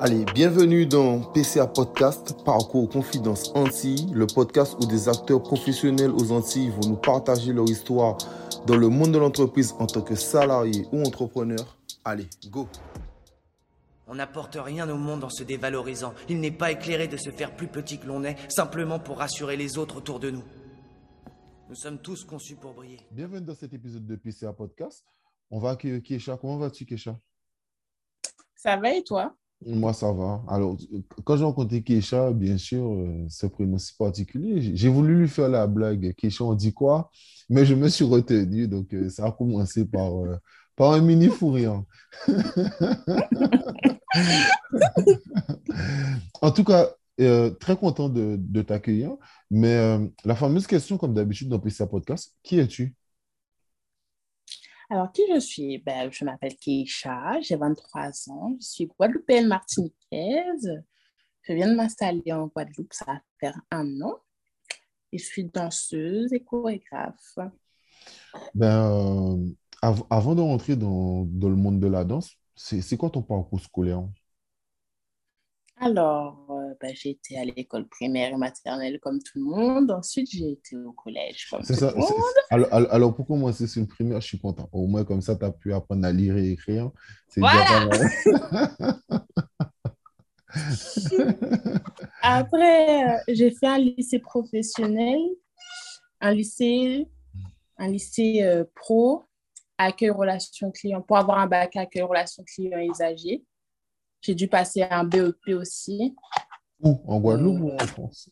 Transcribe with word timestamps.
Allez, 0.00 0.24
bienvenue 0.26 0.86
dans 0.86 1.20
PCA 1.32 1.66
Podcast, 1.66 2.44
Parcours 2.44 2.88
Confidence 2.88 3.50
Antilles, 3.56 4.06
le 4.14 4.28
podcast 4.28 4.76
où 4.80 4.86
des 4.86 5.08
acteurs 5.08 5.42
professionnels 5.42 6.12
aux 6.12 6.30
Antilles 6.30 6.70
vont 6.70 6.90
nous 6.90 6.96
partager 6.96 7.52
leur 7.52 7.68
histoire 7.68 8.16
dans 8.68 8.76
le 8.76 8.88
monde 8.88 9.10
de 9.10 9.18
l'entreprise 9.18 9.74
en 9.80 9.88
tant 9.88 10.02
que 10.02 10.14
salarié 10.14 10.86
ou 10.92 11.02
entrepreneur. 11.02 11.76
Allez, 12.04 12.28
go 12.48 12.68
On 14.06 14.14
n'apporte 14.14 14.56
rien 14.60 14.88
au 14.88 14.96
monde 14.96 15.24
en 15.24 15.30
se 15.30 15.42
dévalorisant. 15.42 16.14
Il 16.28 16.38
n'est 16.38 16.52
pas 16.52 16.70
éclairé 16.70 17.08
de 17.08 17.16
se 17.16 17.30
faire 17.30 17.56
plus 17.56 17.66
petit 17.66 17.98
que 17.98 18.06
l'on 18.06 18.22
est, 18.22 18.36
simplement 18.48 19.00
pour 19.00 19.18
rassurer 19.18 19.56
les 19.56 19.78
autres 19.78 19.96
autour 19.96 20.20
de 20.20 20.30
nous. 20.30 20.44
Nous 21.68 21.74
sommes 21.74 21.98
tous 21.98 22.22
conçus 22.22 22.54
pour 22.54 22.72
briller. 22.72 23.00
Bienvenue 23.10 23.44
dans 23.44 23.56
cet 23.56 23.72
épisode 23.72 24.06
de 24.06 24.14
PCA 24.14 24.52
Podcast. 24.52 25.04
On 25.50 25.58
va 25.58 25.70
accueillir 25.70 26.00
Kesha. 26.04 26.36
Comment 26.36 26.56
vas-tu, 26.56 26.86
Kesha 26.86 27.18
Ça 28.54 28.76
va 28.76 28.94
et 28.94 29.02
toi? 29.02 29.34
Moi, 29.66 29.92
ça 29.92 30.12
va. 30.12 30.42
Alors, 30.48 30.76
quand 31.24 31.36
j'ai 31.36 31.44
rencontré 31.44 31.82
Keisha, 31.82 32.30
bien 32.32 32.56
sûr, 32.58 32.92
euh, 32.92 33.26
ce 33.28 33.46
prénom 33.46 33.78
si 33.78 33.92
particulier, 33.96 34.74
j'ai 34.76 34.88
voulu 34.88 35.18
lui 35.18 35.28
faire 35.28 35.48
la 35.48 35.66
blague. 35.66 36.14
Keisha, 36.14 36.44
on 36.44 36.54
dit 36.54 36.72
quoi? 36.72 37.10
Mais 37.50 37.66
je 37.66 37.74
me 37.74 37.88
suis 37.88 38.04
retenu, 38.04 38.68
donc 38.68 38.94
euh, 38.94 39.08
ça 39.10 39.26
a 39.26 39.32
commencé 39.32 39.84
par, 39.84 40.16
euh, 40.24 40.36
par 40.76 40.92
un 40.92 41.00
mini 41.00 41.26
fou 41.28 41.56
en 46.40 46.50
tout 46.50 46.64
cas, 46.64 46.88
très 47.60 47.76
content 47.76 48.08
de, 48.08 48.36
de 48.38 48.62
t'accueillir. 48.62 49.12
Mais 49.50 49.98
la 50.24 50.34
fameuse 50.36 50.66
question, 50.66 50.98
comme 50.98 51.14
d'habitude 51.14 51.48
dans 51.48 51.58
PCA 51.58 51.86
Podcast, 51.86 52.34
qui 52.42 52.58
es-tu? 52.58 52.94
Alors, 54.90 55.12
qui 55.12 55.22
je 55.32 55.38
suis? 55.38 55.78
Ben, 55.78 56.10
je 56.10 56.24
m'appelle 56.24 56.56
Keisha, 56.56 57.40
j'ai 57.42 57.56
23 57.56 58.30
ans, 58.30 58.56
je 58.60 58.66
suis 58.66 58.86
guadeloupéenne 58.86 59.46
martiniquaise. 59.46 60.82
Je 61.42 61.52
viens 61.52 61.68
de 61.68 61.74
m'installer 61.74 62.32
en 62.32 62.46
Guadeloupe, 62.46 62.92
ça 62.92 63.04
va 63.06 63.20
faire 63.38 63.60
un 63.70 64.00
an. 64.00 64.16
Et 65.12 65.18
je 65.18 65.24
suis 65.24 65.44
danseuse 65.44 66.32
et 66.32 66.42
chorégraphe. 66.42 67.38
Ben, 68.54 68.92
euh, 68.92 69.96
avant 70.10 70.34
de 70.34 70.40
rentrer 70.40 70.76
dans, 70.76 71.24
dans, 71.24 71.48
le 71.48 71.56
monde 71.56 71.80
de 71.80 71.86
la 71.86 72.04
danse, 72.04 72.34
c'est 72.54 72.96
quoi 72.96 73.10
ton 73.10 73.22
parcours 73.22 73.60
scolaire? 73.60 74.04
Alors, 75.76 76.57
euh, 76.68 76.74
ben, 76.80 76.92
j'ai 76.94 77.10
été 77.10 77.38
à 77.38 77.44
l'école 77.44 77.88
primaire 77.88 78.32
et 78.32 78.36
maternelle 78.36 78.98
comme 79.00 79.20
tout 79.22 79.38
le 79.38 79.44
monde. 79.44 79.90
Ensuite, 79.90 80.30
j'ai 80.30 80.52
été 80.52 80.76
au 80.76 80.92
collège 80.92 81.48
comme 81.50 81.62
tout 81.62 81.72
le 81.72 81.94
monde. 81.94 82.12
Alors, 82.50 82.92
alors, 82.92 83.14
pour 83.14 83.26
commencer 83.26 83.66
sur 83.66 83.80
une 83.80 83.88
primaire, 83.88 84.20
je 84.20 84.26
suis 84.26 84.38
content? 84.38 84.68
Au 84.72 84.86
moins, 84.86 85.04
comme 85.04 85.20
ça, 85.20 85.36
tu 85.36 85.44
as 85.44 85.50
pu 85.50 85.72
apprendre 85.72 86.06
à 86.06 86.12
lire 86.12 86.36
et 86.36 86.50
écrire. 86.50 86.90
Voilà! 87.36 87.88
Après, 92.22 93.04
euh, 93.04 93.18
j'ai 93.28 93.50
fait 93.50 93.66
un 93.66 93.78
lycée 93.78 94.18
professionnel, 94.18 95.18
un 96.20 96.32
lycée, 96.32 97.08
un 97.76 97.88
lycée 97.88 98.42
euh, 98.42 98.64
pro, 98.74 99.24
accueil 99.76 100.10
relations 100.10 100.70
clients, 100.70 101.02
pour 101.02 101.16
avoir 101.16 101.38
un 101.38 101.46
bac 101.46 101.76
accueil 101.76 102.02
relations 102.02 102.44
clients 102.44 102.80
usagers. 102.80 103.44
J'ai 104.20 104.34
dû 104.34 104.48
passer 104.48 104.82
un 104.82 105.04
BEP 105.04 105.48
aussi. 105.48 106.16
Où 106.80 107.00
En 107.06 107.20
Guadeloupe 107.20 107.60
ou 107.60 107.70
en 107.72 107.86
France? 107.86 108.30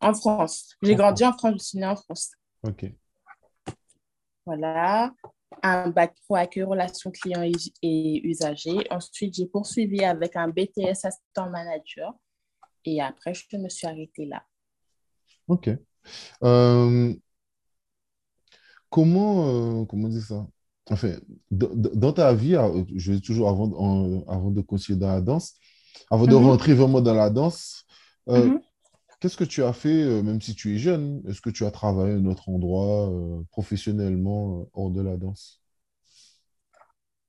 En 0.00 0.14
France. 0.14 0.76
J'ai 0.82 0.94
grandi 0.94 1.24
en 1.24 1.32
France, 1.32 1.54
je 1.58 1.64
suis 1.64 1.78
née 1.78 1.86
en 1.86 1.96
France. 1.96 2.32
Ok. 2.62 2.92
Voilà. 4.46 5.12
Un 5.62 5.88
bac 5.88 6.14
pro 6.24 6.36
accueil, 6.36 6.62
relations 6.64 7.10
clients 7.10 7.42
et 7.82 8.26
usagers. 8.26 8.86
Ensuite, 8.90 9.34
j'ai 9.34 9.46
poursuivi 9.46 10.04
avec 10.04 10.36
un 10.36 10.48
BTS 10.48 11.04
assistant 11.04 11.50
manager. 11.50 12.14
Et 12.84 13.00
après, 13.00 13.34
je 13.34 13.56
me 13.56 13.68
suis 13.68 13.86
arrêtée 13.86 14.26
là. 14.26 14.42
Ok. 15.48 15.70
Euh, 16.42 17.14
comment, 18.90 19.80
euh, 19.80 19.84
comment 19.84 20.08
dire 20.08 20.22
ça? 20.22 20.46
Enfin, 20.90 21.12
dans 21.50 22.12
ta 22.12 22.32
vie, 22.32 22.54
euh, 22.54 22.84
je 22.94 23.12
vais 23.12 23.20
toujours 23.20 23.48
avant, 23.50 24.24
avant 24.26 24.50
de 24.50 24.60
continuer 24.62 24.98
dans 24.98 25.08
la 25.08 25.20
danse, 25.20 25.54
avant 26.10 26.26
de 26.26 26.34
mhm. 26.34 26.44
rentrer 26.46 26.74
vraiment 26.74 27.00
dans 27.00 27.14
la 27.14 27.30
danse, 27.30 27.84
euh, 28.28 28.46
mhm. 28.46 28.60
qu'est-ce 29.20 29.36
que 29.36 29.44
tu 29.44 29.62
as 29.62 29.72
fait, 29.72 30.02
euh, 30.02 30.22
même 30.22 30.40
si 30.40 30.54
tu 30.54 30.74
es 30.74 30.78
jeune? 30.78 31.22
Est-ce 31.28 31.40
que 31.40 31.50
tu 31.50 31.64
as 31.64 31.70
travaillé 31.70 32.12
à 32.12 32.16
un 32.16 32.26
autre 32.26 32.48
endroit 32.48 33.10
professionnellement 33.50 34.68
hors 34.72 34.90
de 34.90 35.02
la 35.02 35.16
danse? 35.16 35.60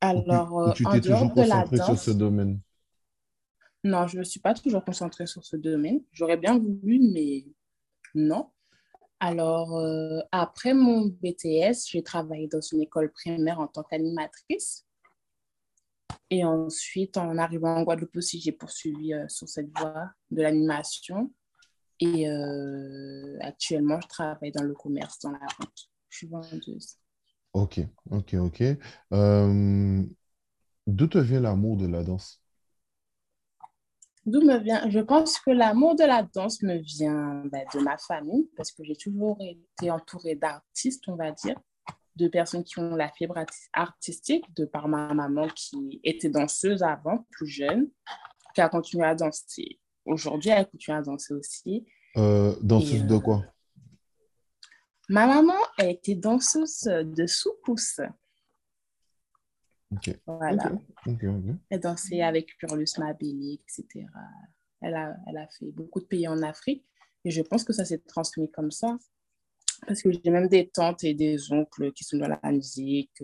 Alors, 0.02 0.74
tu 0.74 0.85
t'es 0.85 1.02
toujours 1.02 1.34
concentré 1.34 1.78
sur 1.78 1.97
ce 1.97 2.12
domaine? 2.12 2.59
Non, 3.84 4.07
je 4.07 4.16
ne 4.16 4.19
me 4.19 4.24
suis 4.24 4.40
pas 4.40 4.53
toujours 4.53 4.84
concentrée 4.84 5.25
sur 5.25 5.46
ce 5.46 5.56
domaine. 5.56 6.01
J'aurais 6.12 6.38
bien 6.38 6.57
voulu, 6.57 7.00
mais 7.13 7.46
non. 8.13 8.50
Alors, 9.22 9.78
euh, 9.78 10.19
après 10.31 10.74
mon 10.74 11.07
BTS, 11.07 11.88
j'ai 11.90 12.03
travaillé 12.03 12.47
dans 12.47 12.62
une 12.62 12.81
école 12.81 13.12
primaire 13.12 13.59
en 13.59 13.68
tant 13.68 13.84
qu'animatrice. 13.84 14.86
Et 16.30 16.44
ensuite, 16.44 17.18
en 17.18 17.38
arrivant 17.38 17.75
en 17.75 17.84
Guadeloupe 17.84 18.16
aussi, 18.18 18.40
j'ai 18.40 18.52
poursuivi 18.52 19.14
euh, 19.14 19.28
sur 19.28 19.47
cette 19.50 19.70
voie 19.78 20.12
de 20.31 20.42
l'animation. 20.42 21.34
Et 22.00 22.30
euh, 22.30 23.38
actuellement, 23.42 24.00
je 24.02 24.08
travaille 24.08 24.52
dans 24.52 24.64
le 24.64 24.74
commerce, 24.74 25.19
dans 25.19 25.31
la 25.31 25.40
vente. 25.40 25.90
Je 26.09 26.18
suis 26.18 26.28
vendeuse. 26.28 26.98
Ok, 27.53 27.80
ok, 28.09 28.36
ok. 28.36 28.64
D'où 30.88 31.08
te 31.08 31.18
vient 31.19 31.42
l'amour 31.42 31.78
de 31.78 31.86
la 31.86 32.03
danse? 32.03 32.42
D'où 34.25 34.42
me 34.42 34.58
vient? 34.58 34.90
Je 34.90 35.00
pense 35.00 35.40
que 35.40 35.52
l'amour 35.52 35.96
de 35.96 36.03
la 36.03 36.24
danse 36.24 36.62
me 36.64 36.78
vient 36.78 37.44
ben, 37.46 37.66
de 37.74 37.80
ma 37.80 37.98
famille, 37.98 38.50
parce 38.56 38.72
que 38.72 38.84
j'ai 38.84 38.96
toujours 38.96 39.38
été 39.40 39.92
entourée 39.92 40.36
d'artistes, 40.36 41.08
on 41.08 41.16
va 41.16 41.31
dire, 41.31 41.59
de 42.19 42.28
personnes 42.28 42.63
qui 42.63 42.80
ont 42.80 42.96
la 42.96 43.09
fibre 43.09 43.44
artistique, 43.74 44.46
de 44.56 44.66
par 44.66 44.88
ma 44.88 45.13
maman 45.13 45.47
qui 45.56 46.00
était 46.03 46.30
danseuse 46.30 46.84
avant, 46.84 47.25
plus 47.31 47.47
jeune, 47.47 47.90
qui 48.53 48.62
a 48.62 48.69
continué 48.69 49.06
à 49.06 49.16
danser. 49.16 49.80
Aujourd'hui, 50.06 50.50
elle 50.50 50.68
continue 50.68 50.97
à 50.97 51.02
danser 51.02 51.34
aussi. 51.34 51.85
Euh, 52.18 52.56
danseuse 52.62 53.06
de 53.06 53.18
quoi? 53.18 53.38
Euh, 53.38 53.50
Ma 55.09 55.25
maman, 55.25 55.57
elle 55.80 55.90
était 55.90 56.16
danseuse 56.16 56.84
de 56.84 57.25
sous-pouce. 57.25 58.00
Voilà. 60.28 60.72
Elle 61.69 61.80
dansait 61.80 62.22
avec 62.22 62.56
Curlus 62.57 63.00
Mabelli, 63.00 63.59
etc. 63.59 64.06
Elle 64.81 64.94
a, 64.94 65.16
elle 65.28 65.38
a 65.38 65.47
fait 65.47 65.72
beaucoup 65.72 66.00
de 66.00 66.06
pays 66.06 66.28
en 66.28 66.44
Afrique 66.44 66.86
et 67.25 67.31
je 67.31 67.41
pense 67.41 67.63
que 67.63 67.74
ça 67.74 67.86
s'est 67.86 68.00
transmis 68.00 68.51
comme 68.51 68.72
ça. 68.72 68.97
Parce 69.88 70.02
que 70.02 70.12
j'ai 70.12 70.30
même 70.30 70.48
des 70.48 70.70
tantes 70.70 71.04
et 71.04 71.14
des 71.14 71.52
oncles 71.52 71.92
qui 71.94 72.04
sont 72.04 72.18
dans 72.18 72.28
la 72.28 72.52
musique. 72.52 73.24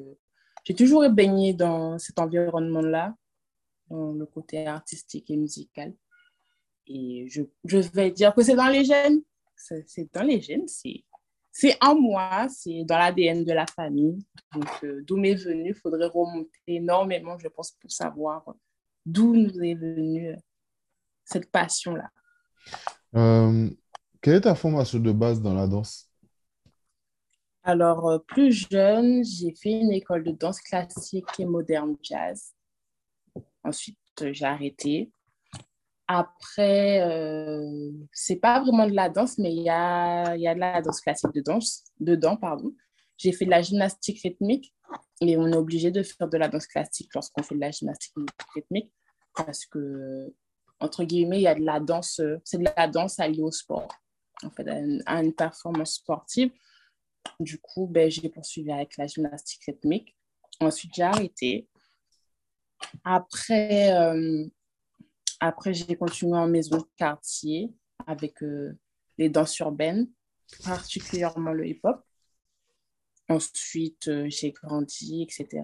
J'ai 0.63 0.75
toujours 0.75 1.07
baigné 1.09 1.53
dans 1.53 1.99
cet 1.99 2.19
environnement-là, 2.19 3.15
dans 3.89 4.13
le 4.13 4.25
côté 4.25 4.65
artistique 4.65 5.29
et 5.29 5.37
musical. 5.37 5.93
Et 6.87 7.27
je, 7.29 7.77
vais 7.93 8.11
dire 8.11 8.33
que 8.33 8.43
c'est 8.43 8.55
dans 8.55 8.67
les 8.67 8.83
gènes. 8.83 9.21
C'est 9.55 10.13
dans 10.13 10.23
les 10.23 10.41
gènes, 10.41 10.67
c'est 10.67 11.03
c'est 11.57 11.77
en 11.81 11.95
moi, 11.95 12.47
c'est 12.49 12.83
dans 12.83 12.97
l'ADN 12.97 13.45
de 13.45 13.53
la 13.53 13.65
famille. 13.65 14.17
Donc, 14.53 14.67
euh, 14.83 15.01
d'où 15.07 15.15
m'est 15.15 15.35
venu, 15.35 15.69
il 15.69 15.73
faudrait 15.73 16.07
remonter 16.07 16.59
énormément, 16.67 17.37
je 17.39 17.47
pense, 17.47 17.71
pour 17.71 17.89
savoir 17.89 18.43
d'où 19.05 19.33
nous 19.33 19.63
est 19.63 19.75
venue 19.75 20.31
euh, 20.31 20.35
cette 21.23 21.49
passion-là. 21.49 22.09
Euh, 23.15 23.69
quelle 24.21 24.35
est 24.35 24.41
ta 24.41 24.53
formation 24.53 24.99
de 24.99 25.13
base 25.13 25.41
dans 25.41 25.53
la 25.53 25.65
danse? 25.65 26.04
Alors, 27.67 28.23
plus 28.27 28.69
jeune, 28.69 29.23
j'ai 29.23 29.51
fait 29.55 29.71
une 29.71 29.91
école 29.91 30.23
de 30.23 30.31
danse 30.31 30.61
classique 30.61 31.25
et 31.39 31.45
moderne 31.45 31.97
jazz. 32.03 32.53
Ensuite, 33.63 33.97
j'ai 34.21 34.45
arrêté. 34.45 35.11
Après, 36.07 37.01
euh, 37.01 37.91
c'est 38.11 38.35
pas 38.35 38.61
vraiment 38.61 38.85
de 38.85 38.93
la 38.93 39.09
danse, 39.09 39.39
mais 39.39 39.51
il 39.51 39.63
y 39.63 39.69
a, 39.71 40.35
y 40.37 40.47
a 40.47 40.53
de 40.53 40.59
la 40.59 40.79
danse 40.79 41.01
classique 41.01 41.33
de 41.33 41.41
danse, 41.41 41.85
dedans. 41.99 42.37
Pardon. 42.37 42.71
J'ai 43.17 43.31
fait 43.31 43.45
de 43.45 43.49
la 43.49 43.63
gymnastique 43.63 44.21
rythmique 44.21 44.71
et 45.21 45.35
on 45.35 45.47
est 45.47 45.55
obligé 45.55 45.89
de 45.89 46.03
faire 46.03 46.27
de 46.27 46.37
la 46.37 46.49
danse 46.49 46.67
classique 46.67 47.09
lorsqu'on 47.15 47.41
fait 47.41 47.55
de 47.55 47.61
la 47.61 47.71
gymnastique 47.71 48.13
rythmique 48.53 48.93
parce 49.35 49.65
que, 49.65 50.31
entre 50.79 51.03
guillemets, 51.03 51.39
il 51.39 51.43
y 51.43 51.47
a 51.47 51.55
de 51.55 51.65
la 51.65 51.79
danse, 51.79 52.21
c'est 52.43 52.59
de 52.59 52.65
la 52.77 52.87
danse 52.87 53.19
alliée 53.19 53.41
au 53.41 53.51
sport, 53.51 53.87
en 54.43 54.51
fait, 54.51 54.67
à 55.07 55.23
une, 55.23 55.33
performance 55.33 55.95
sportive. 55.95 56.51
Du 57.39 57.59
coup, 57.59 57.87
ben, 57.87 58.09
j'ai 58.09 58.29
poursuivi 58.29 58.71
avec 58.71 58.97
la 58.97 59.07
gymnastique 59.07 59.63
rythmique. 59.65 60.15
Ensuite, 60.59 60.93
j'ai 60.95 61.03
arrêté. 61.03 61.67
Après, 63.03 63.93
euh, 63.93 64.45
après, 65.39 65.73
j'ai 65.73 65.95
continué 65.95 66.37
en 66.37 66.47
maison 66.47 66.77
de 66.77 66.85
quartier 66.95 67.73
avec 68.07 68.41
euh, 68.43 68.77
les 69.17 69.29
danses 69.29 69.57
urbaines, 69.59 70.09
particulièrement 70.63 71.51
le 71.51 71.67
hip-hop. 71.67 72.01
Ensuite, 73.27 74.07
euh, 74.07 74.27
j'ai 74.29 74.51
grandi, 74.51 75.23
etc. 75.23 75.63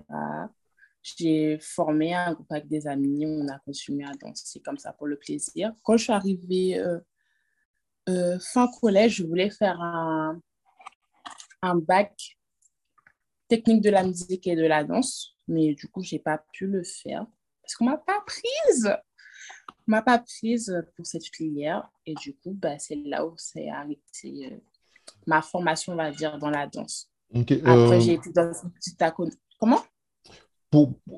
j'ai 1.04 1.60
formé 1.60 2.14
un 2.14 2.34
groupe 2.34 2.52
avec 2.52 2.68
des 2.68 2.88
amis, 2.88 3.26
on 3.26 3.48
a 3.48 3.60
continué 3.60 4.06
à 4.06 4.14
danser 4.14 4.62
comme 4.62 4.78
ça 4.78 4.94
pour 4.94 5.08
le 5.08 5.18
plaisir. 5.18 5.74
Quand 5.84 5.96
je 5.98 6.04
suis 6.04 6.14
arrivée 6.14 6.84
euh, 8.10 8.40
fin 8.40 8.68
collège, 8.80 9.18
je 9.18 9.24
voulais 9.24 9.50
faire 9.50 9.80
un, 9.82 10.42
un 11.62 11.76
bac 11.76 12.38
technique 13.48 13.82
de 13.82 13.90
la 13.90 14.04
musique 14.04 14.48
et 14.48 14.56
de 14.56 14.66
la 14.66 14.84
danse, 14.84 15.36
mais 15.48 15.74
du 15.76 15.88
coup, 15.88 16.02
je 16.04 16.16
n'ai 16.16 16.20
pas 16.20 16.44
pu 16.54 16.68
le 16.68 16.84
faire 16.84 17.26
parce 17.62 17.76
qu'on 17.76 17.86
ne 17.86 17.92
m'a 17.92 17.98
pas 17.98 18.22
prise. 18.26 18.92
On 19.88 19.92
m'a 19.92 20.02
pas 20.02 20.20
prise 20.20 20.74
pour 20.96 21.06
cette 21.06 21.26
filière 21.26 21.90
et 22.06 22.14
du 22.16 22.36
coup, 22.36 22.54
bah, 22.54 22.80
c'est 22.80 22.96
là 22.96 23.26
où 23.26 23.34
c'est 23.38 23.70
arrêté 23.70 24.52
euh, 24.52 24.58
ma 25.28 25.42
formation, 25.42 25.94
on 25.94 25.98
va 25.98 26.12
dire, 26.12 26.38
dans 26.38 26.50
la 26.50 26.68
danse. 26.68 27.10
Après, 27.34 28.02
j'ai 28.02 28.14
été 28.14 28.32
dans 28.32 28.52
une 28.54 28.72
petite 28.72 29.04
Comment? 29.60 29.82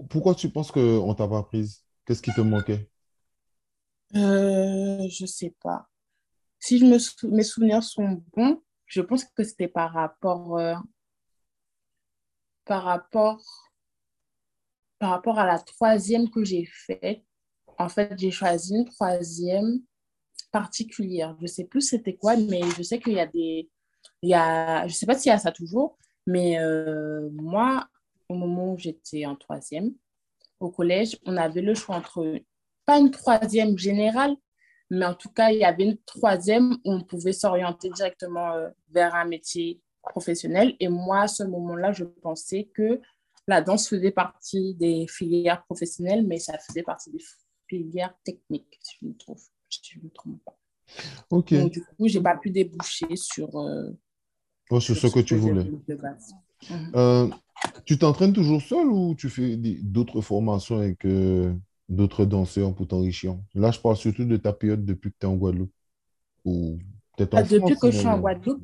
pourquoi 0.09 0.33
tu 0.33 0.49
penses 0.49 0.71
qu'on 0.71 1.07
ne 1.07 1.13
t'a 1.13 1.27
pas 1.27 1.43
prise? 1.43 1.83
Qu'est-ce 2.05 2.21
qui 2.21 2.33
te 2.33 2.41
manquait? 2.41 2.89
Euh, 4.15 5.07
Je 5.09 5.23
ne 5.23 5.27
sais 5.27 5.53
pas. 5.61 5.87
Si 6.59 6.79
je 6.79 6.85
me 6.85 6.97
mes 7.35 7.43
souvenirs 7.43 7.83
sont 7.83 8.23
bons, 8.35 8.61
je 8.85 9.01
pense 9.01 9.25
que 9.25 9.43
c'était 9.43 9.67
par 9.67 9.93
rapport, 9.93 10.57
euh, 10.57 10.75
par, 12.65 12.83
rapport, 12.83 13.41
par 14.99 15.11
rapport 15.11 15.39
à 15.39 15.45
la 15.45 15.59
troisième 15.59 16.29
que 16.29 16.43
j'ai 16.43 16.65
faite. 16.65 17.23
En 17.77 17.89
fait, 17.89 18.13
j'ai 18.17 18.31
choisi 18.31 18.75
une 18.75 18.85
troisième 18.85 19.81
particulière. 20.51 21.35
Je 21.41 21.47
sais 21.47 21.65
plus 21.65 21.81
c'était 21.81 22.15
quoi, 22.15 22.37
mais 22.37 22.61
je 22.77 22.83
sais 22.83 22.99
qu'il 22.99 23.13
y 23.13 23.19
a 23.19 23.27
des... 23.27 23.69
Il 24.21 24.29
y 24.29 24.33
a, 24.33 24.87
je 24.87 24.93
sais 24.93 25.05
pas 25.05 25.17
s'il 25.17 25.29
y 25.29 25.33
a 25.33 25.37
ça 25.37 25.51
toujours, 25.51 25.97
mais 26.27 26.59
euh, 26.59 27.29
moi, 27.31 27.87
au 28.29 28.35
moment 28.35 28.73
où 28.73 28.77
j'étais 28.77 29.25
en 29.25 29.35
troisième, 29.35 29.93
au 30.59 30.69
collège, 30.69 31.17
on 31.25 31.37
avait 31.37 31.61
le 31.61 31.73
choix 31.73 31.95
entre, 31.95 32.39
pas 32.85 32.99
une 32.99 33.11
troisième 33.11 33.77
générale, 33.77 34.35
mais 34.93 35.05
en 35.05 35.15
tout 35.15 35.29
cas, 35.29 35.49
il 35.49 35.59
y 35.59 35.63
avait 35.63 35.85
une 35.85 35.97
troisième 36.05 36.73
où 36.85 36.93
on 36.93 37.01
pouvait 37.01 37.33
s'orienter 37.33 37.89
directement 37.89 38.53
euh, 38.53 38.69
vers 38.91 39.15
un 39.15 39.25
métier 39.25 39.81
professionnel. 40.03 40.75
Et 40.79 40.87
moi, 40.87 41.21
à 41.21 41.27
ce 41.27 41.43
moment-là, 41.43 41.91
je 41.91 42.03
pensais 42.03 42.69
que 42.75 43.01
la 43.47 43.61
danse 43.61 43.89
faisait 43.89 44.11
partie 44.11 44.75
des 44.75 45.07
filières 45.07 45.63
professionnelles, 45.65 46.25
mais 46.27 46.37
ça 46.37 46.57
faisait 46.59 46.83
partie 46.83 47.11
des 47.11 47.23
filières 47.67 48.13
techniques, 48.23 48.79
si 48.81 48.97
je 49.01 49.07
me, 49.07 49.17
trouve, 49.17 49.41
si 49.69 49.81
me 50.01 50.09
trompe 50.09 50.39
pas. 50.45 50.57
Donc, 51.31 51.51
du 51.51 51.81
coup, 51.81 52.07
je 52.07 52.17
n'ai 52.19 52.23
pas 52.23 52.37
pu 52.37 52.51
déboucher 52.51 53.15
sur, 53.15 53.57
euh, 53.57 53.89
oh, 54.69 54.79
sur, 54.79 54.95
ce 54.95 55.07
que, 55.07 55.21
tu 55.21 55.35
voulais. 55.35 55.65
Euh, 56.95 57.27
tu 57.85 57.97
t'entraînes 57.97 58.33
toujours 58.33 58.61
seul 58.61 58.87
ou 58.87 59.15
tu 59.15 59.29
fais 59.29 59.57
d'autres 59.57 60.21
formations 60.21 60.77
avec 60.77 61.03
d'autres 61.89 62.25
danseurs 62.25 62.73
pour 62.73 62.87
t'enrichir 62.87 63.37
Là, 63.53 63.71
je 63.71 63.79
parle 63.79 63.97
surtout 63.97 64.25
de 64.25 64.37
ta 64.37 64.53
période 64.53 64.85
depuis 64.85 65.11
que 65.11 65.17
tu 65.19 65.25
es 65.25 65.29
en 65.29 65.35
Guadeloupe. 65.35 65.73
Ou 66.45 66.79
ah, 67.19 67.43
depuis 67.43 67.77
que 67.77 67.91
je 67.91 67.97
suis 67.97 68.07
en 68.07 68.19
Guadeloupe, 68.19 68.63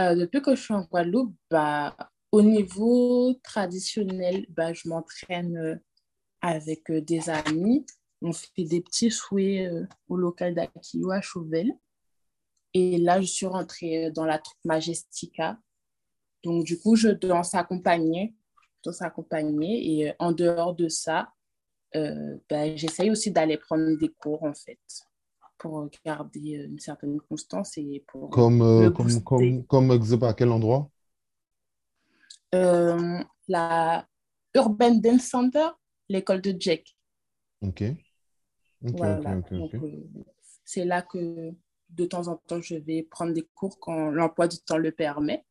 euh, 0.00 0.14
depuis 0.16 0.42
que 0.42 0.54
je 0.54 0.60
suis 0.60 0.74
en 0.74 0.84
Guadeloupe, 0.84 1.34
bah, 1.50 1.96
au 2.32 2.42
niveau 2.42 3.34
traditionnel, 3.42 4.46
bah, 4.48 4.72
je 4.72 4.88
m'entraîne 4.88 5.80
avec 6.40 6.90
des 6.90 7.30
amis. 7.30 7.86
On 8.22 8.32
fait 8.32 8.64
des 8.64 8.80
petits 8.80 9.10
souhaits 9.10 9.70
au 10.08 10.16
local 10.16 10.54
d'Akio 10.54 11.10
à 11.10 11.20
Chauvel. 11.20 11.72
Et 12.72 12.98
là, 12.98 13.20
je 13.20 13.26
suis 13.26 13.46
rentrée 13.46 14.10
dans 14.10 14.24
la 14.24 14.38
troupe 14.38 14.58
Majestica 14.64 15.58
donc, 16.44 16.64
du 16.64 16.78
coup, 16.78 16.94
je 16.94 17.08
danse 17.08 17.54
accompagner, 17.54 18.34
danse 18.84 19.02
accompagner. 19.02 19.92
Et 19.92 20.10
euh, 20.10 20.14
en 20.18 20.32
dehors 20.32 20.74
de 20.74 20.88
ça, 20.88 21.32
euh, 21.96 22.36
ben, 22.48 22.76
j'essaye 22.76 23.10
aussi 23.10 23.30
d'aller 23.30 23.56
prendre 23.56 23.96
des 23.98 24.08
cours, 24.08 24.42
en 24.42 24.54
fait, 24.54 24.78
pour 25.58 25.88
garder 26.04 26.58
euh, 26.58 26.66
une 26.66 26.78
certaine 26.78 27.20
constance 27.20 27.78
et 27.78 28.04
pour. 28.06 28.30
Comme, 28.30 28.92
comme, 28.92 29.22
comme, 29.22 29.64
comme, 29.64 29.90
exemple, 29.92 30.24
à 30.26 30.34
quel 30.34 30.50
endroit? 30.50 30.90
La 33.48 34.06
Urban 34.54 34.94
Dance 34.94 35.24
Center, 35.24 35.68
l'école 36.08 36.40
de 36.40 36.54
Jack. 36.58 36.96
Ok. 37.60 37.82
voilà. 38.80 39.40
c'est 40.64 40.84
là 40.84 41.02
que 41.02 41.52
de 41.90 42.04
temps 42.04 42.28
en 42.28 42.36
temps, 42.36 42.60
je 42.60 42.76
vais 42.76 43.02
prendre 43.02 43.32
des 43.32 43.48
cours 43.54 43.78
quand 43.78 44.10
l'emploi 44.10 44.48
du 44.48 44.58
temps 44.58 44.78
le 44.78 44.92
permet. 44.92 45.44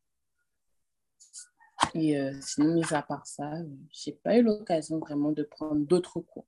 Et 1.94 2.18
euh, 2.18 2.32
sinon, 2.40 2.74
mis 2.74 2.84
à 2.90 3.02
part 3.02 3.26
ça, 3.26 3.52
je 3.92 4.10
n'ai 4.10 4.16
pas 4.16 4.36
eu 4.36 4.42
l'occasion 4.42 4.98
vraiment 4.98 5.32
de 5.32 5.42
prendre 5.42 5.86
d'autres 5.86 6.20
cours. 6.20 6.46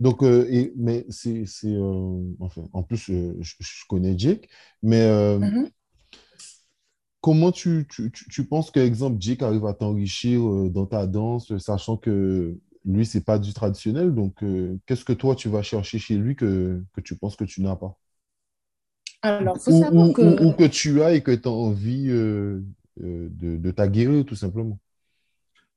Donc, 0.00 0.22
euh, 0.22 0.46
et, 0.50 0.72
mais 0.76 1.04
c'est, 1.08 1.44
euh, 1.64 2.22
enfin, 2.40 2.62
en 2.72 2.82
plus, 2.82 2.98
je, 3.06 3.86
connais 3.88 4.16
Jake, 4.16 4.48
mais 4.82 5.00
mm-hmm. 5.00 5.70
comment 7.20 7.52
tu, 7.52 7.86
tu, 7.90 8.10
tu, 8.12 8.44
penses 8.44 8.70
que, 8.70 8.80
exemple, 8.80 9.16
Jake 9.20 9.42
arrive 9.42 9.66
à 9.66 9.74
t'enrichir 9.74 10.40
dans 10.70 10.86
ta 10.86 11.06
danse, 11.06 11.56
sachant 11.58 11.96
que 11.96 12.56
lui, 12.84 13.04
c'est 13.04 13.24
pas 13.24 13.38
du 13.38 13.52
traditionnel, 13.52 14.14
donc 14.14 14.42
qu'est-ce 14.86 15.04
que 15.04 15.12
toi, 15.12 15.34
tu 15.34 15.48
vas 15.48 15.62
chercher 15.62 15.98
chez 15.98 16.16
lui 16.16 16.36
que, 16.36 16.82
que 16.92 17.00
tu 17.00 17.16
penses 17.16 17.36
que 17.36 17.44
tu 17.44 17.62
n'as 17.62 17.76
pas? 17.76 17.98
Alors, 19.22 19.58
faut 19.58 19.72
savoir 19.72 20.12
que... 20.12 20.44
Ou, 20.44 20.52
que 20.52 20.64
tu 20.64 21.02
as 21.02 21.14
et 21.14 21.22
que 21.22 21.32
tu 21.32 21.48
as 21.48 21.52
envie 21.52 22.10
euh, 22.10 22.62
de, 22.96 23.56
de 23.56 23.70
t'aguerrir, 23.70 24.24
tout 24.24 24.36
simplement. 24.36 24.78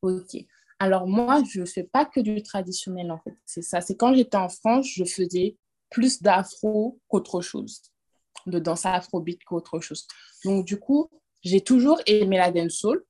Ok. 0.01 0.37
Alors 0.79 1.07
moi, 1.07 1.43
je 1.51 1.61
ne 1.61 1.65
fais 1.65 1.83
pas 1.83 2.05
que 2.05 2.19
du 2.21 2.41
traditionnel, 2.41 3.11
en 3.11 3.19
fait. 3.19 3.35
C'est 3.45 3.61
ça. 3.61 3.81
C'est 3.81 3.95
quand 3.95 4.13
j'étais 4.13 4.37
en 4.37 4.49
France, 4.49 4.87
je 4.95 5.03
faisais 5.03 5.57
plus 5.89 6.21
d'afro 6.21 6.99
qu'autre 7.07 7.41
chose, 7.41 7.81
de 8.45 8.59
danse 8.59 8.85
afrobeat 8.85 9.43
qu'autre 9.43 9.79
chose. 9.79 10.07
Donc 10.45 10.65
du 10.65 10.77
coup, 10.77 11.09
j'ai 11.43 11.61
toujours 11.61 11.99
aimé 12.05 12.37
la 12.37 12.51
dancehall, 12.51 13.01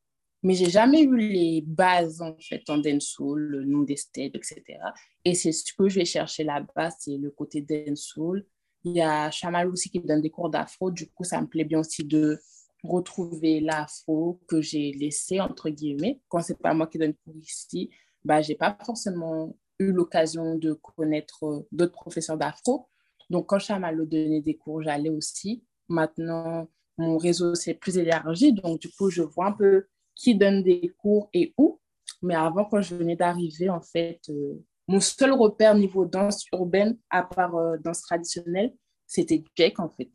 mais 0.43 0.53
j'ai 0.53 0.69
jamais 0.69 1.01
eu 1.01 1.17
les 1.17 1.63
bases 1.65 2.21
en 2.21 2.35
fait 2.39 2.67
en 2.69 2.77
dancehall, 2.77 3.39
le 3.39 3.65
nom 3.65 3.81
des 3.81 3.97
steps, 3.97 4.35
etc. 4.35 4.79
Et 5.25 5.35
c'est 5.35 5.51
ce 5.51 5.73
que 5.73 5.89
je 5.89 5.99
vais 5.99 6.05
chercher 6.05 6.43
là-bas, 6.43 6.91
c'est 6.91 7.17
le 7.17 7.31
côté 7.31 7.61
dancehall. 7.61 8.45
Il 8.85 8.93
y 8.93 9.01
a 9.01 9.29
Chamal 9.29 9.67
aussi 9.67 9.89
qui 9.89 9.99
donne 9.99 10.21
des 10.21 10.29
cours 10.29 10.49
d'afro, 10.49 10.89
du 10.89 11.09
coup 11.09 11.25
ça 11.25 11.41
me 11.41 11.47
plaît 11.47 11.65
bien 11.65 11.79
aussi 11.79 12.05
de 12.05 12.39
retrouver 12.83 13.59
l'afro 13.59 14.39
que 14.47 14.61
j'ai 14.61 14.91
laissé, 14.93 15.39
entre 15.39 15.69
guillemets. 15.69 16.21
Quand 16.29 16.41
c'est 16.41 16.59
pas 16.59 16.73
moi 16.73 16.87
qui 16.87 16.97
donne 16.97 17.13
cours 17.13 17.35
ici, 17.37 17.89
bah, 18.23 18.41
j'ai 18.41 18.55
pas 18.55 18.77
forcément 18.85 19.55
eu 19.79 19.91
l'occasion 19.91 20.55
de 20.55 20.73
connaître 20.73 21.45
euh, 21.45 21.67
d'autres 21.71 21.93
professeurs 21.93 22.37
d'afro. 22.37 22.87
Donc, 23.29 23.47
quand 23.47 23.59
Chamal 23.59 23.97
donnait 24.07 24.41
des 24.41 24.55
cours, 24.57 24.81
j'allais 24.81 25.09
aussi. 25.09 25.63
Maintenant, 25.87 26.67
mon 26.97 27.17
réseau 27.17 27.55
s'est 27.55 27.73
plus 27.73 27.97
élargi. 27.97 28.53
Donc, 28.53 28.79
du 28.81 28.89
coup, 28.89 29.09
je 29.09 29.21
vois 29.21 29.47
un 29.47 29.51
peu 29.53 29.87
qui 30.15 30.35
donne 30.35 30.63
des 30.63 30.93
cours 30.97 31.29
et 31.33 31.53
où. 31.57 31.79
Mais 32.21 32.35
avant, 32.35 32.65
quand 32.65 32.81
je 32.81 32.95
venais 32.95 33.15
d'arriver, 33.15 33.69
en 33.69 33.81
fait, 33.81 34.19
euh, 34.29 34.61
mon 34.87 34.99
seul 34.99 35.31
repère 35.31 35.75
niveau 35.75 36.05
danse 36.05 36.45
urbaine, 36.51 36.97
à 37.09 37.23
part 37.23 37.55
euh, 37.55 37.77
danse 37.77 38.01
traditionnelle, 38.01 38.73
c'était 39.05 39.43
Jack, 39.55 39.79
en 39.79 39.89
fait. 39.89 40.09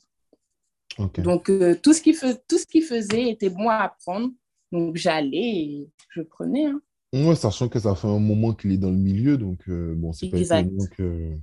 Donc, 0.99 1.51
euh, 1.51 1.75
tout, 1.83 1.93
ce 1.93 2.01
qui 2.01 2.13
tout 2.13 2.59
ce 2.59 2.67
qu'il 2.67 2.85
faisait 2.85 3.31
était 3.31 3.51
bon 3.51 3.69
à 3.69 3.79
apprendre. 3.79 4.31
Donc, 4.73 4.97
j'allais 4.97 5.37
et 5.37 5.91
je 6.11 6.23
prenais. 6.23 6.67
Hein. 6.67 6.81
Oui, 7.13 7.37
sachant 7.37 7.69
que 7.69 7.79
ça 7.79 7.95
fait 7.95 8.09
un 8.09 8.19
moment 8.19 8.53
qu'il 8.55 8.73
est 8.73 8.79
dans 8.79 8.91
le 8.91 8.97
milieu. 8.97 9.37
Donc, 9.37 9.61
euh, 9.69 9.95
bon, 9.97 10.13
c'est 10.13 10.29
pas 10.29 10.39
étonnant 10.39 10.87
que, 10.97 11.37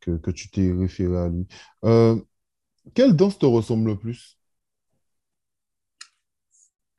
que, 0.00 0.16
que, 0.16 0.30
tu 0.30 0.50
t'es 0.50 0.72
référé 0.72 1.16
à 1.16 1.28
lui. 1.28 1.46
Euh, 1.84 2.20
quelle 2.94 3.16
danse 3.16 3.38
te 3.38 3.46
ressemble 3.46 3.90
le 3.90 3.98
plus? 3.98 4.38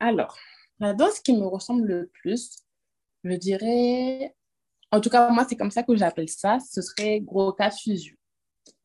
Alors, 0.00 0.36
la 0.80 0.94
danse 0.94 1.20
qui 1.20 1.32
me 1.32 1.46
ressemble 1.46 1.86
le 1.86 2.10
plus, 2.12 2.56
je 3.24 3.34
dirais, 3.34 4.34
en 4.90 5.00
tout 5.00 5.10
cas, 5.10 5.30
moi, 5.30 5.46
c'est 5.48 5.56
comme 5.56 5.70
ça 5.70 5.82
que 5.82 5.96
j'appelle 5.96 6.28
ça, 6.28 6.58
ce 6.60 6.82
serait 6.82 7.20
gros 7.20 7.52
cas 7.52 7.70
fusion. 7.70 8.16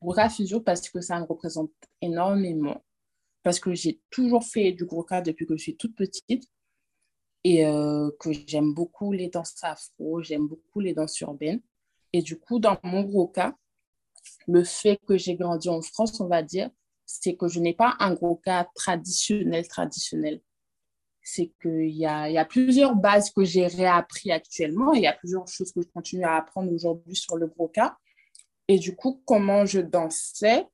Gros 0.00 0.14
fusion 0.28 0.60
parce 0.60 0.88
que 0.88 1.00
ça 1.00 1.18
me 1.20 1.24
représente 1.24 1.70
énormément. 2.00 2.82
Parce 3.42 3.58
que 3.58 3.74
j'ai 3.74 4.00
toujours 4.10 4.44
fait 4.44 4.72
du 4.72 4.84
gros 4.84 5.02
cas 5.02 5.20
depuis 5.20 5.46
que 5.46 5.56
je 5.56 5.62
suis 5.62 5.76
toute 5.76 5.96
petite 5.96 6.44
et 7.44 7.66
euh, 7.66 8.10
que 8.20 8.32
j'aime 8.32 8.72
beaucoup 8.72 9.12
les 9.12 9.28
danses 9.28 9.56
afro, 9.62 10.22
j'aime 10.22 10.46
beaucoup 10.46 10.80
les 10.80 10.94
danses 10.94 11.18
urbaines. 11.20 11.60
Et 12.12 12.22
du 12.22 12.38
coup, 12.38 12.60
dans 12.60 12.78
mon 12.84 13.02
gros 13.02 13.26
cas, 13.26 13.56
le 14.46 14.64
fait 14.64 15.00
que 15.06 15.16
j'ai 15.16 15.34
grandi 15.34 15.68
en 15.68 15.82
France, 15.82 16.20
on 16.20 16.28
va 16.28 16.42
dire, 16.42 16.70
c'est 17.04 17.36
que 17.36 17.48
je 17.48 17.60
n'ai 17.60 17.74
pas 17.74 17.96
un 17.98 18.14
gros 18.14 18.36
cas 18.36 18.68
traditionnel, 18.74 19.66
traditionnel. 19.66 20.40
C'est 21.22 21.52
qu'il 21.60 21.90
y 21.90 22.06
a, 22.06 22.30
y 22.30 22.38
a 22.38 22.44
plusieurs 22.44 22.96
bases 22.96 23.30
que 23.30 23.44
j'ai 23.44 23.66
réappris 23.68 24.32
actuellement 24.32 24.92
il 24.92 25.02
y 25.02 25.06
a 25.06 25.12
plusieurs 25.12 25.46
choses 25.46 25.72
que 25.72 25.80
je 25.82 25.88
continue 25.88 26.24
à 26.24 26.34
apprendre 26.34 26.72
aujourd'hui 26.72 27.14
sur 27.14 27.36
le 27.36 27.46
gros 27.46 27.68
cas. 27.68 27.96
Et 28.68 28.78
du 28.78 28.94
coup, 28.96 29.22
comment 29.26 29.66
je 29.66 29.80
dansais? 29.80 30.66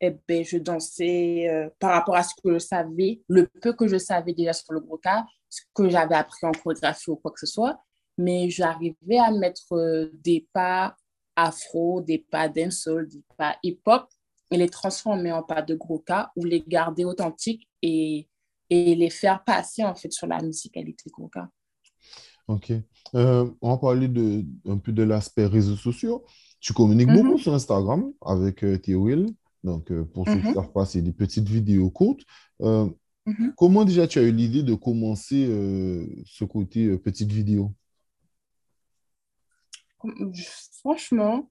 Eh 0.00 0.14
ben, 0.28 0.44
je 0.44 0.58
dansais 0.58 1.48
euh, 1.48 1.70
par 1.78 1.92
rapport 1.92 2.16
à 2.16 2.22
ce 2.22 2.34
que 2.42 2.52
je 2.52 2.58
savais, 2.58 3.22
le 3.28 3.46
peu 3.46 3.72
que 3.72 3.88
je 3.88 3.96
savais 3.96 4.34
déjà 4.34 4.52
sur 4.52 4.72
le 4.74 4.82
cas, 5.02 5.24
ce 5.48 5.62
que 5.74 5.88
j'avais 5.88 6.16
appris 6.16 6.46
en 6.46 6.52
chorégraphie 6.52 7.10
ou 7.10 7.16
quoi 7.16 7.30
que 7.30 7.40
ce 7.40 7.46
soit. 7.46 7.80
mais 8.18 8.50
j'arrivais 8.50 9.18
à 9.18 9.30
mettre 9.30 9.72
euh, 9.72 10.10
des 10.22 10.46
pas 10.52 10.96
afro, 11.34 12.00
des 12.00 12.18
pas 12.18 12.48
dancehall, 12.48 13.08
des 13.08 13.22
pas 13.36 13.56
hip-hop 13.62 14.08
et 14.50 14.56
les 14.56 14.68
transformer 14.68 15.32
en 15.32 15.42
pas 15.42 15.62
de 15.62 15.74
gros 15.74 15.98
cas 15.98 16.30
ou 16.36 16.44
les 16.44 16.62
garder 16.66 17.04
authentiques 17.04 17.68
et, 17.82 18.28
et 18.70 18.94
les 18.94 19.10
faire 19.10 19.44
passer 19.44 19.84
en 19.84 19.94
fait 19.94 20.12
sur 20.12 20.26
la 20.26 20.40
musicalité 20.40 21.10
gros 21.10 21.28
cas. 21.28 21.48
Ok. 22.48 22.72
Euh, 23.14 23.50
on 23.60 23.70
va 23.70 23.76
parler 23.76 24.08
de, 24.08 24.44
un 24.66 24.78
peu 24.78 24.92
de 24.92 25.02
l'aspect 25.02 25.46
réseaux 25.46 25.76
sociaux. 25.76 26.24
Tu 26.66 26.72
communiques 26.72 27.12
beaucoup 27.12 27.34
mhm. 27.34 27.38
sur 27.38 27.54
Instagram 27.54 28.12
avec 28.20 28.64
euh, 28.64 28.76
Will. 28.88 29.28
Donc, 29.62 29.92
euh, 29.92 30.04
pour 30.04 30.26
ceux 30.26 30.34
qui 30.34 30.42
ne 30.42 30.48
mhm. 30.48 30.54
savent 30.54 30.72
pas, 30.72 30.84
c'est 30.84 31.00
des 31.00 31.12
petites 31.12 31.48
vidéos 31.48 31.90
courtes. 31.90 32.22
Euh, 32.60 32.88
mhm. 33.24 33.54
Comment 33.56 33.84
déjà 33.84 34.08
tu 34.08 34.18
as 34.18 34.22
eu 34.22 34.32
l'idée 34.32 34.64
de 34.64 34.74
commencer 34.74 35.46
ce 36.26 36.44
côté 36.44 36.98
petite 36.98 37.30
vidéo? 37.30 37.72
Franchement, 40.80 41.48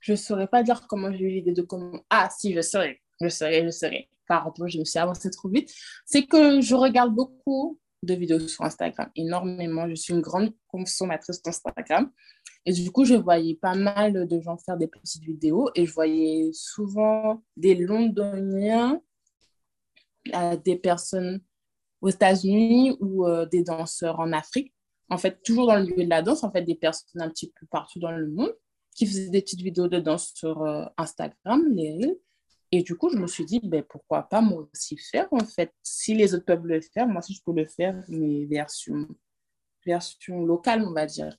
je 0.00 0.12
ne 0.12 0.16
saurais 0.16 0.48
pas 0.48 0.64
dire 0.64 0.88
comment 0.88 1.12
j'ai 1.12 1.26
eu 1.26 1.30
l'idée 1.30 1.52
de 1.52 1.62
comment. 1.62 2.02
Ah, 2.10 2.28
si, 2.36 2.52
je 2.52 2.60
saurais. 2.60 3.00
Je 3.20 3.28
saurais, 3.28 3.64
je 3.64 3.70
saurais. 3.70 4.08
Pardon, 4.26 4.66
je 4.66 4.80
me 4.80 4.84
suis 4.84 4.98
avancée 4.98 5.30
trop 5.30 5.48
vite. 5.48 5.72
C'est 6.04 6.26
que 6.26 6.60
je 6.60 6.74
regarde 6.74 7.14
beaucoup 7.14 7.78
de 8.02 8.14
vidéos 8.14 8.40
sur 8.40 8.64
Instagram, 8.64 9.10
énormément. 9.16 9.88
Je 9.88 9.94
suis 9.94 10.14
une 10.14 10.20
grande 10.20 10.52
consommatrice 10.68 11.42
d'Instagram. 11.42 12.10
Et 12.64 12.72
du 12.72 12.90
coup, 12.90 13.04
je 13.04 13.14
voyais 13.14 13.54
pas 13.54 13.74
mal 13.74 14.28
de 14.28 14.40
gens 14.40 14.58
faire 14.58 14.76
des 14.76 14.88
petites 14.88 15.22
vidéos 15.22 15.70
et 15.74 15.86
je 15.86 15.92
voyais 15.92 16.50
souvent 16.52 17.42
des 17.56 17.74
londoniens, 17.74 19.00
euh, 20.34 20.56
des 20.56 20.76
personnes 20.76 21.40
aux 22.00 22.10
États-Unis 22.10 22.96
ou 23.00 23.26
euh, 23.26 23.46
des 23.46 23.62
danseurs 23.62 24.20
en 24.20 24.32
Afrique. 24.32 24.74
En 25.10 25.16
fait, 25.16 25.42
toujours 25.42 25.66
dans 25.66 25.76
le 25.76 25.84
milieu 25.84 26.04
de 26.04 26.10
la 26.10 26.22
danse, 26.22 26.44
en 26.44 26.52
fait, 26.52 26.62
des 26.62 26.74
personnes 26.74 27.22
un 27.22 27.30
petit 27.30 27.52
peu 27.58 27.66
partout 27.66 27.98
dans 27.98 28.12
le 28.12 28.28
monde 28.28 28.54
qui 28.94 29.06
faisaient 29.06 29.30
des 29.30 29.40
petites 29.40 29.62
vidéos 29.62 29.88
de 29.88 30.00
danse 30.00 30.32
sur 30.34 30.62
euh, 30.62 30.84
Instagram, 30.98 31.64
les 31.70 32.18
et 32.70 32.82
du 32.82 32.96
coup, 32.96 33.08
je 33.10 33.16
me 33.16 33.26
suis 33.26 33.44
dit, 33.44 33.60
ben, 33.62 33.82
pourquoi 33.82 34.24
pas 34.24 34.40
moi 34.40 34.68
aussi 34.72 34.98
faire, 34.98 35.26
en 35.30 35.44
fait. 35.44 35.72
Si 35.82 36.14
les 36.14 36.34
autres 36.34 36.44
peuvent 36.44 36.66
le 36.66 36.80
faire, 36.80 37.08
moi 37.08 37.20
aussi, 37.20 37.34
je 37.34 37.42
peux 37.44 37.54
le 37.54 37.66
faire, 37.66 38.02
mais 38.08 38.44
version, 38.44 39.08
version 39.86 40.44
locale, 40.44 40.84
on 40.84 40.92
va 40.92 41.06
dire. 41.06 41.34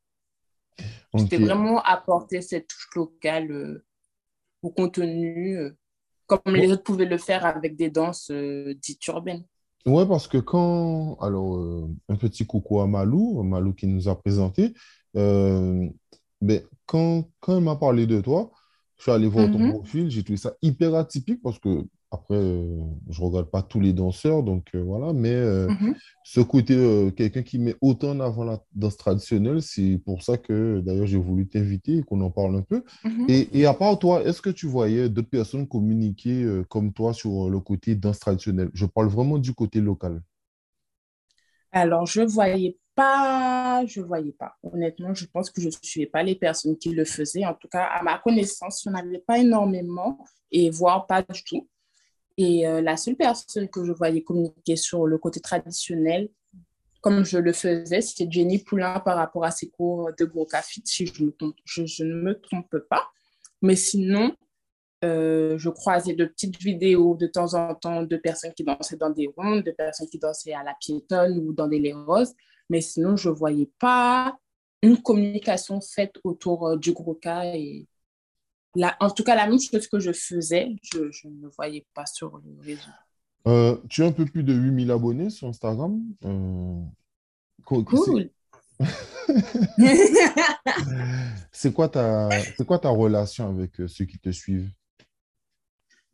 C'était 1.18 1.38
vraiment 1.38 1.82
apporter 1.82 2.42
cette 2.42 2.68
touche 2.68 2.90
locale 2.96 3.52
euh, 3.52 3.86
au 4.64 4.70
contenu, 4.70 5.58
euh, 5.58 5.72
comme 6.26 6.56
les 6.56 6.72
autres 6.72 6.84
pouvaient 6.84 7.06
le 7.06 7.18
faire 7.18 7.46
avec 7.46 7.76
des 7.76 7.90
danses 7.90 8.30
euh, 8.32 8.74
dites 8.76 9.06
urbaines. 9.08 9.46
Ouais, 9.86 10.08
parce 10.08 10.28
que 10.28 10.38
quand. 10.38 11.16
Alors, 11.22 11.88
un 12.10 12.16
petit 12.16 12.46
coucou 12.46 12.82
à 12.82 12.88
Malou, 12.88 13.42
Malou 13.44 13.74
qui 13.74 13.88
nous 13.88 14.08
a 14.08 14.20
présenté. 14.20 14.74
Ben, 15.14 16.62
quand, 16.86 17.30
quand 17.40 17.58
elle 17.58 17.64
m'a 17.64 17.76
parlé 17.76 18.06
de 18.06 18.22
toi, 18.22 18.52
je 19.00 19.04
suis 19.04 19.12
allé 19.12 19.28
voir 19.28 19.50
ton 19.50 19.60
mhm. 19.60 19.72
profil, 19.72 20.12
j'ai 20.12 20.24
trouvé 20.24 20.36
ça 20.36 20.54
hyper 20.62 20.94
atypique 20.94 21.42
parce 21.42 21.58
que, 21.58 21.86
après, 22.12 22.36
euh, 22.36 22.82
je 23.10 23.22
ne 23.22 23.28
regarde 23.28 23.50
pas 23.50 23.62
tous 23.62 23.80
les 23.80 23.94
danseurs, 23.94 24.44
donc 24.44 24.68
euh, 24.76 24.82
voilà, 24.82 25.14
mais 25.14 25.32
euh, 25.32 25.70
mhm. 25.70 25.96
ce 26.26 26.42
côté, 26.42 26.76
quelqu'un 27.16 27.42
qui 27.42 27.60
met 27.60 27.76
autant 27.80 28.10
en 28.10 28.20
avant 28.20 28.44
la 28.44 28.60
danse 28.76 28.98
traditionnelle, 28.98 29.62
c'est 29.62 30.02
pour 30.04 30.22
ça 30.22 30.38
que 30.38 30.82
d'ailleurs 30.82 31.08
j'ai 31.08 31.18
voulu 31.18 31.48
t'inviter 31.48 32.00
et 32.00 32.04
qu'on 32.04 32.20
en 32.20 32.30
parle 32.30 32.58
un 32.58 32.62
peu. 32.62 32.84
Mhm. 33.06 33.26
et, 33.30 33.62
et, 33.62 33.66
à 33.66 33.74
part 33.74 33.98
toi, 33.98 34.22
est-ce 34.22 34.42
que 34.42 34.50
tu 34.50 34.68
voyais 34.68 35.08
d'autres 35.08 35.30
personnes 35.30 35.66
communiquer 35.66 36.46
comme 36.68 36.92
toi 36.92 37.14
sur 37.14 37.50
le 37.50 37.60
côté 37.62 37.96
danse 37.96 38.20
traditionnelle? 38.20 38.70
Je 38.74 38.86
parle 38.86 39.08
vraiment 39.08 39.38
du 39.38 39.54
côté 39.54 39.80
local. 39.80 40.22
Alors, 41.72 42.06
je 42.06 42.22
voyais 42.22 42.78
pas, 43.00 43.86
je 43.86 44.02
voyais 44.02 44.34
pas. 44.34 44.58
Honnêtement, 44.62 45.14
je 45.14 45.26
pense 45.26 45.50
que 45.50 45.62
je 45.62 45.68
ne 45.68 45.74
suivais 45.82 46.06
pas 46.06 46.22
les 46.22 46.36
personnes 46.36 46.78
qui 46.78 46.90
le 46.90 47.06
faisaient. 47.06 47.46
En 47.46 47.54
tout 47.54 47.70
cas, 47.70 47.86
à 47.86 48.04
ma 48.04 48.18
connaissance, 48.18 48.84
il 48.84 48.92
n'y 48.92 49.16
en 49.18 49.20
pas 49.26 49.38
énormément 49.38 50.20
et 50.52 50.70
voire 50.70 51.08
pas 51.08 51.22
du 51.22 51.42
tout. 51.46 51.66
Et 52.36 52.68
euh, 52.68 52.82
la 52.82 52.98
seule 52.98 53.16
personne 53.16 53.70
que 53.70 53.86
je 53.86 53.94
voyais 53.94 54.22
communiquer 54.22 54.76
sur 54.76 55.08
le 55.08 55.18
côté 55.18 55.40
traditionnel, 55.40 56.28
comme 57.00 57.24
je 57.24 57.38
le 57.38 57.54
faisais, 57.54 58.02
c'était 58.02 58.30
Jenny 58.30 58.60
Poulain 58.60 59.00
par 59.00 59.16
rapport 59.16 59.46
à 59.46 59.52
ses 59.52 59.70
cours 59.70 60.12
de 60.20 60.26
gros 60.26 60.48
si 60.84 61.06
je, 61.06 61.24
ne 61.24 62.14
me 62.14 62.34
trompe 62.34 62.80
pas. 62.90 63.08
Mais 63.62 63.78
sinon, 63.78 64.36
euh, 65.06 65.58
je 65.58 65.70
croisais 65.70 66.16
de 66.16 66.26
petites 66.26 66.62
vidéos 66.62 67.16
de 67.16 67.28
temps 67.28 67.54
en 67.54 67.76
temps 67.76 68.04
de 68.04 68.18
personnes 68.18 68.54
qui 68.54 68.66
dansaient 68.66 68.98
dans 68.98 69.10
des 69.10 69.30
rondes, 69.38 69.64
de 69.64 69.72
personnes 69.72 70.10
qui 70.10 70.20
dansaient 70.20 70.54
à 70.54 70.64
la 70.64 70.76
piétonne 70.82 71.38
ou 71.40 71.54
dans 71.54 71.70
des 71.70 71.80
lait 71.80 71.94
roses. 71.94 72.36
Mais 72.70 72.82
sinon, 72.82 73.16
je 73.16 73.30
ne 73.30 73.34
voyais 73.34 73.70
pas 73.80 74.38
une 74.82 75.02
communication 75.02 75.82
faite 75.82 76.16
autour 76.24 76.68
euh, 76.68 76.78
du 76.78 76.94
gros 76.94 77.16
cas. 77.16 77.44
Et 77.46 77.88
en 79.00 79.10
tout 79.10 79.24
cas, 79.24 79.36
la 79.36 79.48
même 79.48 79.60
chose 79.60 79.88
que 79.88 80.00
je 80.00 80.12
faisais, 80.12 80.76
je, 80.82 81.12
je 81.12 81.28
ne 81.28 81.48
voyais 81.48 81.86
pas 81.94 82.06
sur 82.06 82.38
le 82.38 82.62
réseau. 82.62 82.92
Euh, 83.48 83.78
tu 83.90 84.04
as 84.04 84.08
un 84.08 84.12
peu 84.12 84.26
plus 84.26 84.44
de 84.44 84.54
8000 84.54 84.92
abonnés 84.92 85.30
sur 85.30 85.48
Instagram. 85.48 86.02
cool. 87.66 88.30
c'est 91.52 91.74
quoi, 91.74 91.90
ta, 91.90 92.30
quoi 92.66 92.80
ta 92.80 92.90
relation 92.90 93.50
avec 93.50 93.76
ceux 93.88 94.06
qui 94.06 94.20
te 94.20 94.30
suivent? 94.30 94.72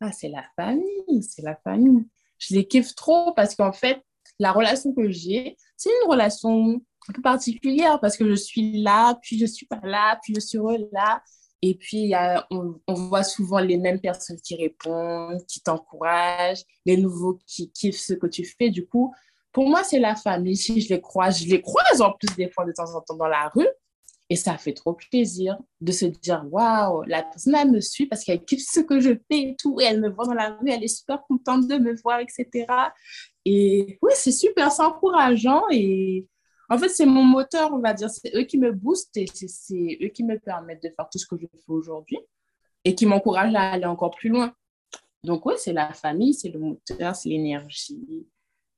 Ah, 0.01 0.11
c'est 0.11 0.29
la 0.29 0.43
famille, 0.55 1.23
c'est 1.23 1.43
la 1.43 1.55
famille. 1.55 2.05
Je 2.37 2.55
les 2.55 2.67
kiffe 2.67 2.95
trop 2.95 3.33
parce 3.33 3.55
qu'en 3.55 3.71
fait, 3.71 4.01
la 4.39 4.51
relation 4.51 4.93
que 4.93 5.09
j'ai, 5.09 5.57
c'est 5.77 5.89
une 5.89 6.09
relation 6.09 6.81
un 7.07 7.13
peu 7.13 7.21
particulière 7.21 7.99
parce 7.99 8.17
que 8.17 8.27
je 8.27 8.35
suis 8.35 8.81
là, 8.81 9.17
puis 9.21 9.37
je 9.37 9.45
suis 9.45 9.65
pas 9.65 9.81
là, 9.83 10.19
puis 10.23 10.33
je 10.35 10.39
suis 10.39 10.59
là. 10.91 11.21
Et 11.61 11.75
puis, 11.75 12.13
on, 12.51 12.79
on, 12.87 12.93
voit 12.93 13.23
souvent 13.23 13.59
les 13.59 13.77
mêmes 13.77 13.99
personnes 13.99 14.39
qui 14.39 14.55
répondent, 14.55 15.43
qui 15.47 15.61
t'encouragent, 15.61 16.63
les 16.85 16.97
nouveaux 16.97 17.39
qui 17.47 17.71
kiffent 17.71 17.99
ce 17.99 18.13
que 18.13 18.27
tu 18.27 18.45
fais. 18.45 18.69
Du 18.69 18.85
coup, 18.85 19.15
pour 19.51 19.67
moi, 19.67 19.83
c'est 19.83 19.99
la 19.99 20.15
famille. 20.15 20.57
Si 20.57 20.81
je 20.81 20.89
les 20.89 21.01
croise, 21.01 21.41
je 21.41 21.49
les 21.49 21.61
croise 21.61 22.01
en 22.01 22.11
plus 22.11 22.35
des 22.35 22.51
fois 22.51 22.65
de 22.65 22.71
temps 22.71 22.93
en 22.93 23.01
temps 23.01 23.15
dans 23.15 23.27
la 23.27 23.49
rue. 23.55 23.67
Et 24.29 24.35
ça 24.35 24.57
fait 24.57 24.73
trop 24.73 24.93
plaisir 24.93 25.57
de 25.81 25.91
se 25.91 26.05
dire, 26.05 26.43
waouh, 26.49 27.03
la 27.03 27.21
personne, 27.21 27.55
elle 27.55 27.71
me 27.71 27.79
suit 27.79 28.07
parce 28.07 28.23
qu'elle 28.23 28.43
kiffe 28.43 28.65
ce 28.67 28.79
que 28.79 28.99
je 28.99 29.11
fais 29.11 29.49
et 29.49 29.55
tout. 29.55 29.79
Et 29.79 29.83
elle 29.83 30.01
me 30.01 30.09
voit 30.09 30.25
dans 30.25 30.33
la 30.33 30.57
rue, 30.57 30.69
elle 30.69 30.83
est 30.83 30.87
super 30.87 31.21
contente 31.27 31.67
de 31.67 31.77
me 31.77 31.95
voir, 32.01 32.19
etc. 32.19 32.65
Et 33.45 33.99
oui, 34.01 34.11
c'est 34.15 34.31
super, 34.31 34.71
c'est 34.71 34.81
encourageant. 34.81 35.63
Et 35.71 36.27
en 36.69 36.77
fait, 36.77 36.89
c'est 36.89 37.05
mon 37.05 37.23
moteur, 37.23 37.71
on 37.71 37.79
va 37.79 37.93
dire. 37.93 38.09
C'est 38.09 38.35
eux 38.35 38.43
qui 38.43 38.57
me 38.57 38.71
boostent 38.71 39.15
et 39.17 39.27
c'est 39.27 39.99
eux 40.01 40.09
qui 40.09 40.23
me 40.23 40.39
permettent 40.39 40.81
de 40.81 40.89
faire 40.89 41.07
tout 41.09 41.19
ce 41.19 41.27
que 41.27 41.37
je 41.37 41.45
fais 41.45 41.59
aujourd'hui 41.67 42.17
et 42.83 42.95
qui 42.95 43.05
m'encouragent 43.05 43.53
à 43.53 43.73
aller 43.73 43.85
encore 43.85 44.11
plus 44.11 44.29
loin. 44.29 44.53
Donc, 45.23 45.45
oui, 45.45 45.53
c'est 45.57 45.73
la 45.73 45.93
famille, 45.93 46.33
c'est 46.33 46.49
le 46.49 46.59
moteur, 46.59 47.15
c'est 47.15 47.29
l'énergie, 47.29 48.27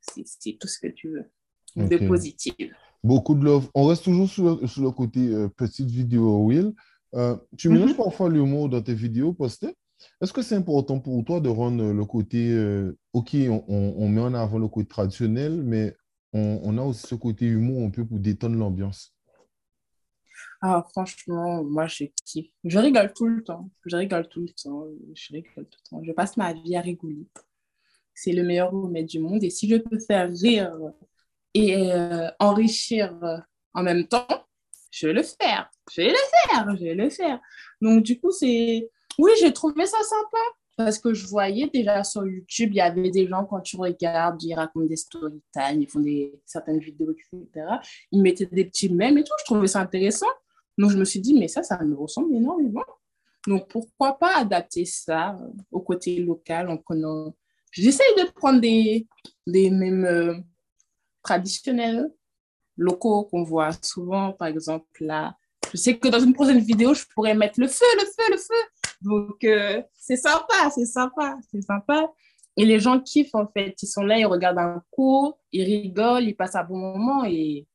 c'est 0.02 0.58
tout 0.60 0.68
ce 0.68 0.80
que 0.80 0.88
tu 0.88 1.10
veux 1.10 1.32
de 1.78 2.08
positif. 2.08 2.74
Beaucoup 3.08 3.36
de 3.36 3.46
love. 3.46 3.70
On 3.74 3.86
reste 3.86 4.04
toujours 4.04 4.28
sur 4.28 4.60
le, 4.60 4.92
côté 4.92 5.30
euh, 5.30 5.48
petite 5.48 5.90
vidéo 5.90 6.44
Will. 6.44 6.74
Euh, 7.16 7.38
tu 7.58 7.70
mélanges 7.70 7.94
mm-hmm. 7.94 7.96
parfois 8.04 8.30
l'humour 8.30 8.68
dans 8.68 8.82
tes 8.82 8.94
vidéos 8.94 9.32
postées. 9.32 9.74
Est-ce 10.22 10.34
que 10.34 10.42
c'est 10.42 10.56
important 10.56 11.00
pour 11.00 11.24
toi 11.24 11.40
de 11.40 11.48
rendre 11.48 11.94
le 11.94 12.06
côté, 12.06 12.52
euh, 12.52 12.98
ok, 13.14 13.34
on, 13.70 14.10
met 14.10 14.20
en 14.20 14.34
avant 14.34 14.60
le 14.60 14.68
côté 14.68 14.90
traditionnel, 14.90 15.64
mais 15.64 15.96
on, 16.34 16.78
a 16.78 16.82
aussi 16.82 17.08
ce 17.08 17.16
côté 17.16 17.46
humour 17.46 17.88
un 17.88 17.90
peu 17.92 18.06
pour 18.06 18.20
détendre 18.20 18.58
l'ambiance? 18.58 19.16
Ah, 20.62 20.86
franchement, 20.92 21.64
moi, 21.64 21.88
je 21.88 22.04
kiffe. 22.26 22.52
Je 22.66 22.78
rigole 22.78 23.14
tout 23.16 23.28
le 23.28 23.42
temps. 23.42 23.70
Je 23.86 23.96
rigole 23.96 24.28
tout 24.28 24.42
le 24.42 24.50
temps. 24.50 24.86
Je 25.14 25.34
rigole 25.34 25.66
tout 25.66 25.80
le 25.86 25.90
temps. 25.90 26.04
Je 26.04 26.12
passe 26.12 26.36
ma 26.36 26.52
vie 26.52 26.76
à 26.76 26.82
rigoler. 26.82 27.26
C'est 28.14 28.34
le 28.34 28.44
meilleur 28.44 28.72
remède 28.72 29.06
du 29.06 29.20
monde. 29.20 29.46
Et 29.46 29.50
si 29.50 29.70
je 29.70 29.78
peux 29.78 29.98
faire 29.98 30.30
rire 30.30 30.74
et 31.58 31.92
euh, 31.92 32.30
enrichir 32.40 33.18
euh, 33.24 33.38
en 33.74 33.84
même 33.84 34.08
temps, 34.08 34.28
je 34.92 35.08
vais 35.08 35.14
le 35.14 35.24
faire. 35.24 35.70
Je 35.92 36.02
vais 36.02 36.10
le 36.10 36.16
faire. 36.16 36.76
Je 36.76 36.84
vais 36.84 36.94
le 36.94 37.10
faire. 37.10 37.40
Donc, 37.82 38.04
du 38.04 38.20
coup, 38.20 38.32
c'est. 38.32 38.90
Oui, 39.18 39.32
j'ai 39.40 39.52
trouvé 39.52 39.86
ça 39.86 39.98
sympa 40.04 40.38
parce 40.78 41.00
que 41.00 41.12
je 41.12 41.26
voyais 41.26 41.68
déjà 41.74 42.04
sur 42.04 42.24
YouTube, 42.28 42.70
il 42.72 42.76
y 42.76 42.82
avait 42.82 43.10
des 43.10 43.28
gens, 43.28 43.46
quand 43.46 43.62
tu 43.62 43.78
regardes, 43.78 44.42
ils 44.44 44.54
racontent 44.54 44.86
des 44.86 44.96
story 44.96 45.42
ils 45.74 45.90
font 45.90 46.00
des, 46.00 46.40
certaines 46.46 46.78
vidéos, 46.78 47.12
etc. 47.12 47.66
Ils 48.12 48.22
mettaient 48.22 48.46
des 48.46 48.66
petits 48.66 48.90
mèmes 48.90 49.18
et 49.18 49.24
tout. 49.24 49.34
Je 49.40 49.46
trouvais 49.46 49.66
ça 49.66 49.80
intéressant. 49.80 50.28
Donc, 50.78 50.92
je 50.92 50.98
me 50.98 51.06
suis 51.06 51.20
dit, 51.20 51.34
mais 51.34 51.48
ça, 51.48 51.64
ça 51.64 51.84
me 51.84 51.96
ressemble 51.96 52.36
énormément. 52.36 52.86
Donc, 53.48 53.68
pourquoi 53.70 54.20
pas 54.20 54.38
adapter 54.38 54.86
ça 54.86 55.32
euh, 55.42 55.48
au 55.72 55.80
côté 55.80 56.20
local 56.20 56.70
en 56.70 56.78
prenant. 56.78 57.34
J'essaye 57.72 58.14
de 58.18 58.30
prendre 58.32 58.62
des, 58.62 59.08
des 59.48 59.72
mêmes 59.72 60.44
traditionnels 61.28 62.10
locaux 62.78 63.26
qu'on 63.26 63.44
voit 63.44 63.72
souvent, 63.82 64.32
par 64.32 64.48
exemple 64.48 64.88
là. 65.02 65.36
Je 65.74 65.78
sais 65.78 65.98
que 65.98 66.08
dans 66.08 66.20
une 66.22 66.34
prochaine 66.34 66.60
vidéo, 66.60 66.94
je 66.94 67.04
pourrais 67.14 67.36
mettre 67.36 67.60
le 67.60 67.68
feu, 67.68 67.86
le 68.00 68.06
feu, 68.06 68.32
le 68.32 68.38
feu. 68.38 68.64
Donc, 69.02 69.44
euh, 69.44 69.82
c'est 69.94 70.16
sympa, 70.16 70.70
c'est 70.74 70.86
sympa, 70.86 71.38
c'est 71.52 71.62
sympa. 71.62 72.10
Et 72.56 72.66
les 72.66 72.80
gens 72.80 73.02
kiffent, 73.02 73.36
en 73.36 73.48
fait. 73.48 73.76
Ils 73.82 73.88
sont 73.88 74.04
là, 74.04 74.18
ils 74.18 74.26
regardent 74.26 74.60
un 74.60 74.82
cours, 74.92 75.38
ils 75.52 75.64
rigolent, 75.64 76.24
ils 76.24 76.36
passent 76.36 76.56
un 76.56 76.64
bon 76.64 76.78
moment. 76.78 77.26
Et 77.26 77.68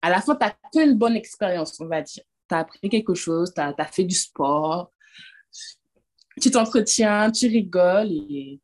à 0.00 0.10
la 0.10 0.20
fin, 0.20 0.38
tu 0.72 0.78
as 0.78 0.84
une 0.84 0.96
bonne 0.96 1.16
expérience, 1.16 1.80
on 1.80 1.86
va 1.86 2.02
dire. 2.02 2.22
Tu 2.48 2.54
as 2.54 2.58
appris 2.58 2.88
quelque 2.88 3.14
chose, 3.14 3.52
tu 3.52 3.60
as, 3.60 3.74
fait 3.86 4.04
du 4.04 4.14
sport, 4.14 4.92
tu 6.40 6.50
t'entretiens, 6.52 7.32
tu 7.32 7.48
rigoles 7.48 8.60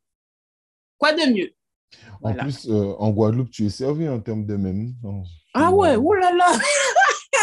quoi 0.97 1.13
de 1.13 1.33
mieux? 1.33 1.54
En 2.21 2.33
plus, 2.33 2.67
euh, 2.69 2.95
en 2.97 3.11
Guadeloupe, 3.11 3.49
tu 3.49 3.65
es 3.65 3.69
servi 3.69 4.07
en 4.07 4.19
termes 4.19 4.45
de 4.45 4.55
même. 4.55 4.93
Ah 5.53 5.71
ouais, 5.71 5.95
oh 5.95 6.13
là 6.13 6.31
là 6.33 6.51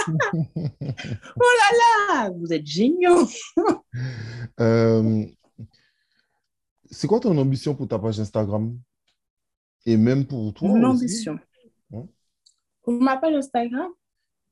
Oh 1.37 1.53
là 1.59 1.77
là 1.79 2.31
Vous 2.31 2.53
êtes 2.53 2.67
géniaux 2.67 3.27
euh, 4.61 5.25
C'est 6.91 7.07
quoi 7.07 7.21
ton 7.21 7.37
ambition 7.39 7.75
pour 7.75 7.87
ta 7.89 7.99
page 7.99 8.19
Instagram? 8.19 8.77
Et 9.87 9.97
même 9.97 10.27
pour 10.27 10.53
toi 10.53 10.69
Mon 10.69 10.83
ambition 10.85 11.39
Pour 11.91 12.93
ma 12.95 13.17
page 13.17 13.35
Instagram? 13.35 13.91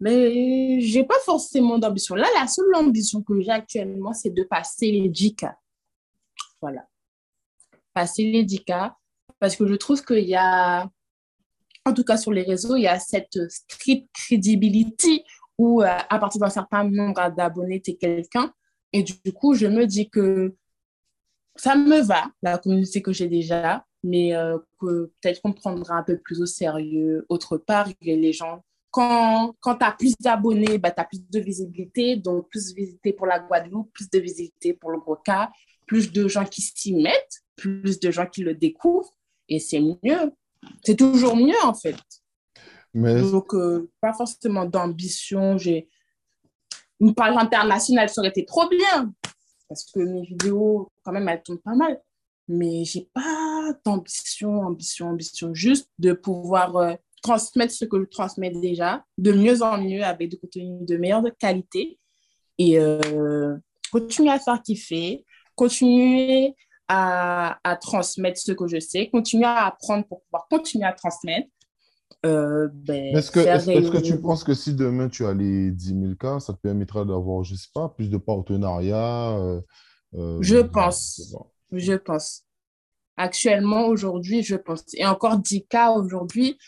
Mais 0.00 0.80
j'ai 0.80 1.04
pas 1.04 1.18
forcément 1.24 1.78
d'ambition. 1.78 2.14
Là, 2.14 2.26
la 2.34 2.46
seule 2.46 2.74
ambition 2.74 3.22
que 3.22 3.38
j'ai 3.40 3.50
actuellement, 3.50 4.14
c'est 4.14 4.30
de 4.30 4.42
passer 4.44 4.90
les 4.90 5.10
10K. 5.10 5.54
Voilà. 6.60 6.86
Passer 7.92 8.24
les 8.24 8.44
10K. 8.44 8.94
Parce 9.40 9.56
que 9.56 9.66
je 9.66 9.74
trouve 9.74 10.04
qu'il 10.04 10.28
y 10.28 10.36
a, 10.36 10.88
en 11.84 11.94
tout 11.94 12.04
cas 12.04 12.16
sur 12.16 12.32
les 12.32 12.42
réseaux, 12.42 12.76
il 12.76 12.82
y 12.82 12.86
a 12.86 13.00
cette 13.00 13.38
street 13.48 14.06
credibility 14.12 15.24
où 15.58 15.82
euh, 15.82 15.86
à 15.86 16.18
partir 16.18 16.40
d'un 16.40 16.50
certain 16.50 16.84
nombre 16.84 17.34
d'abonnés, 17.34 17.80
tu 17.80 17.92
es 17.92 17.96
quelqu'un. 17.96 18.52
Et 18.92 19.02
du 19.02 19.32
coup, 19.32 19.54
je 19.54 19.66
me 19.66 19.86
dis 19.86 20.08
que 20.08 20.54
ça 21.56 21.74
me 21.74 22.00
va, 22.00 22.30
la 22.42 22.58
communauté 22.58 23.02
que 23.02 23.12
j'ai 23.12 23.28
déjà, 23.28 23.84
mais 24.02 24.34
euh, 24.34 24.58
que 24.80 25.12
peut-être 25.20 25.42
qu'on 25.42 25.52
prendra 25.52 25.96
un 25.96 26.02
peu 26.02 26.18
plus 26.18 26.40
au 26.40 26.46
sérieux 26.46 27.26
autre 27.28 27.56
part. 27.56 27.88
Les 28.00 28.32
gens 28.32 28.62
quand, 28.90 29.54
quand 29.60 29.76
tu 29.76 29.84
as 29.84 29.92
plus 29.92 30.14
d'abonnés, 30.18 30.78
bah, 30.78 30.90
tu 30.90 31.00
as 31.00 31.04
plus 31.04 31.28
de 31.28 31.40
visibilité. 31.40 32.16
Donc, 32.16 32.48
plus 32.48 32.70
de 32.70 32.74
visibilité 32.74 33.12
pour 33.12 33.26
la 33.26 33.38
Guadeloupe, 33.38 33.92
plus 33.92 34.10
de 34.10 34.18
visibilité 34.18 34.74
pour 34.74 34.90
le 34.90 34.98
gros 34.98 35.16
cas, 35.16 35.50
plus 35.86 36.12
de 36.12 36.28
gens 36.28 36.44
qui 36.44 36.62
s'y 36.62 36.94
mettent, 36.94 37.42
plus 37.56 38.00
de 38.00 38.10
gens 38.10 38.26
qui 38.26 38.42
le 38.42 38.54
découvrent. 38.54 39.14
Et 39.50 39.58
c'est 39.58 39.80
mieux. 39.80 40.32
C'est 40.82 40.96
toujours 40.96 41.36
mieux, 41.36 41.60
en 41.64 41.74
fait. 41.74 41.96
Donc, 42.94 43.54
euh, 43.54 43.90
pas 44.00 44.12
forcément 44.12 44.64
d'ambition. 44.64 45.58
J'ai 45.58 45.88
une 47.00 47.14
page 47.14 47.36
internationale, 47.36 48.08
ça 48.08 48.20
aurait 48.20 48.30
été 48.30 48.44
trop 48.44 48.68
bien. 48.68 49.12
Parce 49.68 49.84
que 49.84 50.00
mes 50.00 50.22
vidéos, 50.22 50.88
quand 51.02 51.12
même, 51.12 51.28
elles 51.28 51.42
tombent 51.42 51.62
pas 51.62 51.74
mal. 51.74 52.00
Mais 52.48 52.84
j'ai 52.84 53.08
pas 53.12 53.72
d'ambition, 53.84 54.60
ambition, 54.60 55.10
ambition. 55.10 55.54
Juste 55.54 55.88
de 55.98 56.12
pouvoir 56.12 56.76
euh, 56.76 56.94
transmettre 57.22 57.72
ce 57.72 57.84
que 57.84 58.00
je 58.00 58.04
transmets 58.06 58.50
déjà, 58.50 59.04
de 59.18 59.32
mieux 59.32 59.62
en 59.62 59.78
mieux, 59.78 60.02
avec 60.02 60.30
des 60.30 60.38
contenus 60.38 60.86
de 60.86 60.96
meilleure 60.96 61.24
qualité. 61.38 61.98
Et 62.58 62.78
euh, 62.78 63.56
continuer 63.92 64.30
à 64.30 64.38
faire 64.38 64.62
kiffer, 64.62 65.24
continuer 65.54 66.54
à, 66.92 67.60
à, 67.62 67.76
transmettre 67.76 68.40
ce 68.40 68.50
que 68.50 68.66
je 68.66 68.80
sais, 68.80 69.08
continuer 69.10 69.44
à 69.44 69.66
apprendre 69.66 70.04
pour 70.08 70.24
pouvoir 70.24 70.48
continuer 70.50 70.86
à 70.86 70.92
transmettre. 70.92 71.46
Euh, 72.26 72.68
ben, 72.72 73.16
est-ce 73.16 73.30
que, 73.30 73.38
est 73.38 73.90
que, 73.90 73.98
tu 73.98 74.20
penses 74.20 74.42
que 74.42 74.54
si 74.54 74.74
demain 74.74 75.08
tu 75.08 75.24
as 75.24 75.32
les 75.32 75.70
10 75.70 75.88
000 76.00 76.14
cas, 76.16 76.40
ça 76.40 76.52
te 76.52 76.58
permettra 76.58 77.04
d'avoir, 77.04 77.44
je 77.44 77.54
sais 77.54 77.68
pas, 77.72 77.88
plus 77.90 78.10
de 78.10 78.16
partenariats 78.16 79.38
euh, 79.38 80.38
Je 80.40 80.58
pense. 80.58 81.36
Je 81.70 81.94
pense. 81.94 82.42
Actuellement, 83.16 83.86
aujourd'hui, 83.86 84.42
je 84.42 84.56
pense. 84.56 84.82
Et 84.94 85.06
encore 85.06 85.38
10 85.38 85.66
cas 85.66 85.92
aujourd'hui, 85.92 86.58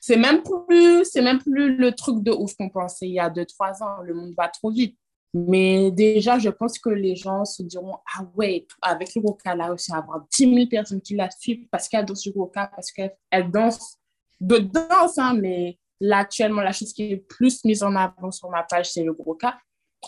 c'est 0.00 0.16
même 0.16 0.42
plus, 0.42 1.04
c'est 1.04 1.22
même 1.22 1.38
plus 1.38 1.76
le 1.76 1.92
truc 1.92 2.22
de 2.22 2.30
ouf 2.30 2.54
qu'on 2.54 2.70
pensait 2.70 3.08
il 3.08 3.14
y 3.14 3.20
a 3.20 3.28
deux, 3.28 3.44
trois 3.44 3.82
ans. 3.82 4.00
Le 4.02 4.14
monde 4.14 4.32
va 4.38 4.48
trop 4.48 4.70
vite. 4.70 4.96
Mais 5.36 5.90
déjà, 5.90 6.38
je 6.38 6.48
pense 6.48 6.78
que 6.78 6.90
les 6.90 7.16
gens 7.16 7.44
se 7.44 7.64
diront 7.64 7.96
Ah 8.14 8.24
ouais, 8.36 8.66
avec 8.80 9.16
le 9.16 9.20
Roca, 9.20 9.56
là 9.56 9.72
aussi, 9.72 9.92
avoir 9.92 10.24
10 10.32 10.54
000 10.54 10.66
personnes 10.68 11.00
qui 11.00 11.16
la 11.16 11.28
suivent 11.28 11.66
parce 11.72 11.88
qu'elle 11.88 12.06
danse 12.06 12.22
du 12.22 12.30
Roca, 12.30 12.70
parce 12.74 12.92
qu'elle 12.92 13.50
danse 13.50 13.98
de 14.40 14.58
danse. 14.58 15.18
Hein, 15.18 15.34
mais 15.34 15.76
là, 16.00 16.18
actuellement, 16.18 16.62
la 16.62 16.70
chose 16.70 16.92
qui 16.92 17.12
est 17.12 17.16
plus 17.16 17.64
mise 17.64 17.82
en 17.82 17.96
avant 17.96 18.30
sur 18.30 18.48
ma 18.48 18.62
page, 18.62 18.92
c'est 18.92 19.02
le 19.02 19.10
Roca. 19.10 19.58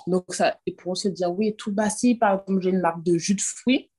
Donc, 0.06 0.32
ça, 0.32 0.60
ils 0.64 0.76
pourront 0.76 0.94
se 0.94 1.08
dire 1.08 1.32
Oui, 1.32 1.56
tout 1.56 1.72
bas, 1.72 1.90
si 1.90 2.14
par 2.14 2.40
exemple, 2.40 2.62
j'ai 2.62 2.70
une 2.70 2.80
marque 2.80 3.02
de 3.02 3.18
jus 3.18 3.34
de 3.34 3.40
fruits, 3.40 3.90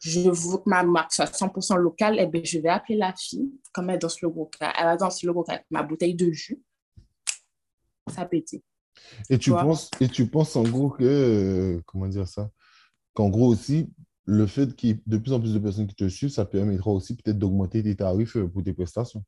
je 0.00 0.20
veux 0.20 0.58
que 0.58 0.68
ma 0.68 0.82
marque 0.82 1.14
soit 1.14 1.24
100% 1.34 1.76
locale, 1.76 2.16
eh 2.20 2.26
bien, 2.26 2.42
je 2.44 2.58
vais 2.58 2.68
appeler 2.68 2.98
la 2.98 3.14
fille, 3.14 3.50
comme 3.72 3.88
elle 3.88 3.98
danse 3.98 4.20
le 4.20 4.28
cas, 4.58 4.70
elle 4.78 4.84
va 4.84 4.96
danser 4.98 5.26
le 5.26 5.32
cas 5.32 5.52
avec 5.54 5.64
ma 5.70 5.82
bouteille 5.82 6.14
de 6.14 6.30
jus. 6.30 6.62
Ça 8.14 8.26
pété. 8.26 8.62
Et 9.30 9.38
tu, 9.38 9.50
penses, 9.50 9.90
et 10.00 10.08
tu 10.08 10.26
penses 10.26 10.56
en 10.56 10.62
gros 10.62 10.90
que, 10.90 11.04
euh, 11.04 11.80
comment 11.86 12.08
dire 12.08 12.28
ça, 12.28 12.50
qu'en 13.14 13.28
gros 13.28 13.48
aussi, 13.48 13.88
le 14.26 14.46
fait 14.46 14.74
qu'il 14.74 14.88
y 14.90 14.92
ait 14.92 15.00
de 15.06 15.18
plus 15.18 15.32
en 15.32 15.40
plus 15.40 15.54
de 15.54 15.58
personnes 15.58 15.86
qui 15.86 15.94
te 15.94 16.08
suivent, 16.08 16.30
ça 16.30 16.44
permettra 16.44 16.90
aussi 16.90 17.14
peut-être 17.16 17.38
d'augmenter 17.38 17.82
tes 17.82 17.96
tarifs 17.96 18.36
euh, 18.36 18.48
pour 18.48 18.62
tes 18.62 18.72
prestations 18.72 19.22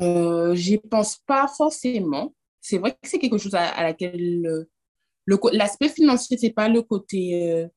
euh, 0.00 0.54
J'y 0.54 0.78
pense 0.78 1.18
pas 1.18 1.46
forcément. 1.48 2.34
C'est 2.60 2.78
vrai 2.78 2.92
que 2.92 3.08
c'est 3.08 3.18
quelque 3.18 3.38
chose 3.38 3.54
à, 3.54 3.82
laquelle 3.82 4.66
l'aspect 5.52 5.88
financier, 5.88 6.36
c'est 6.38 6.50
pas 6.50 6.68
le 6.68 6.82
côté 6.82 7.52
euh, 7.52 7.68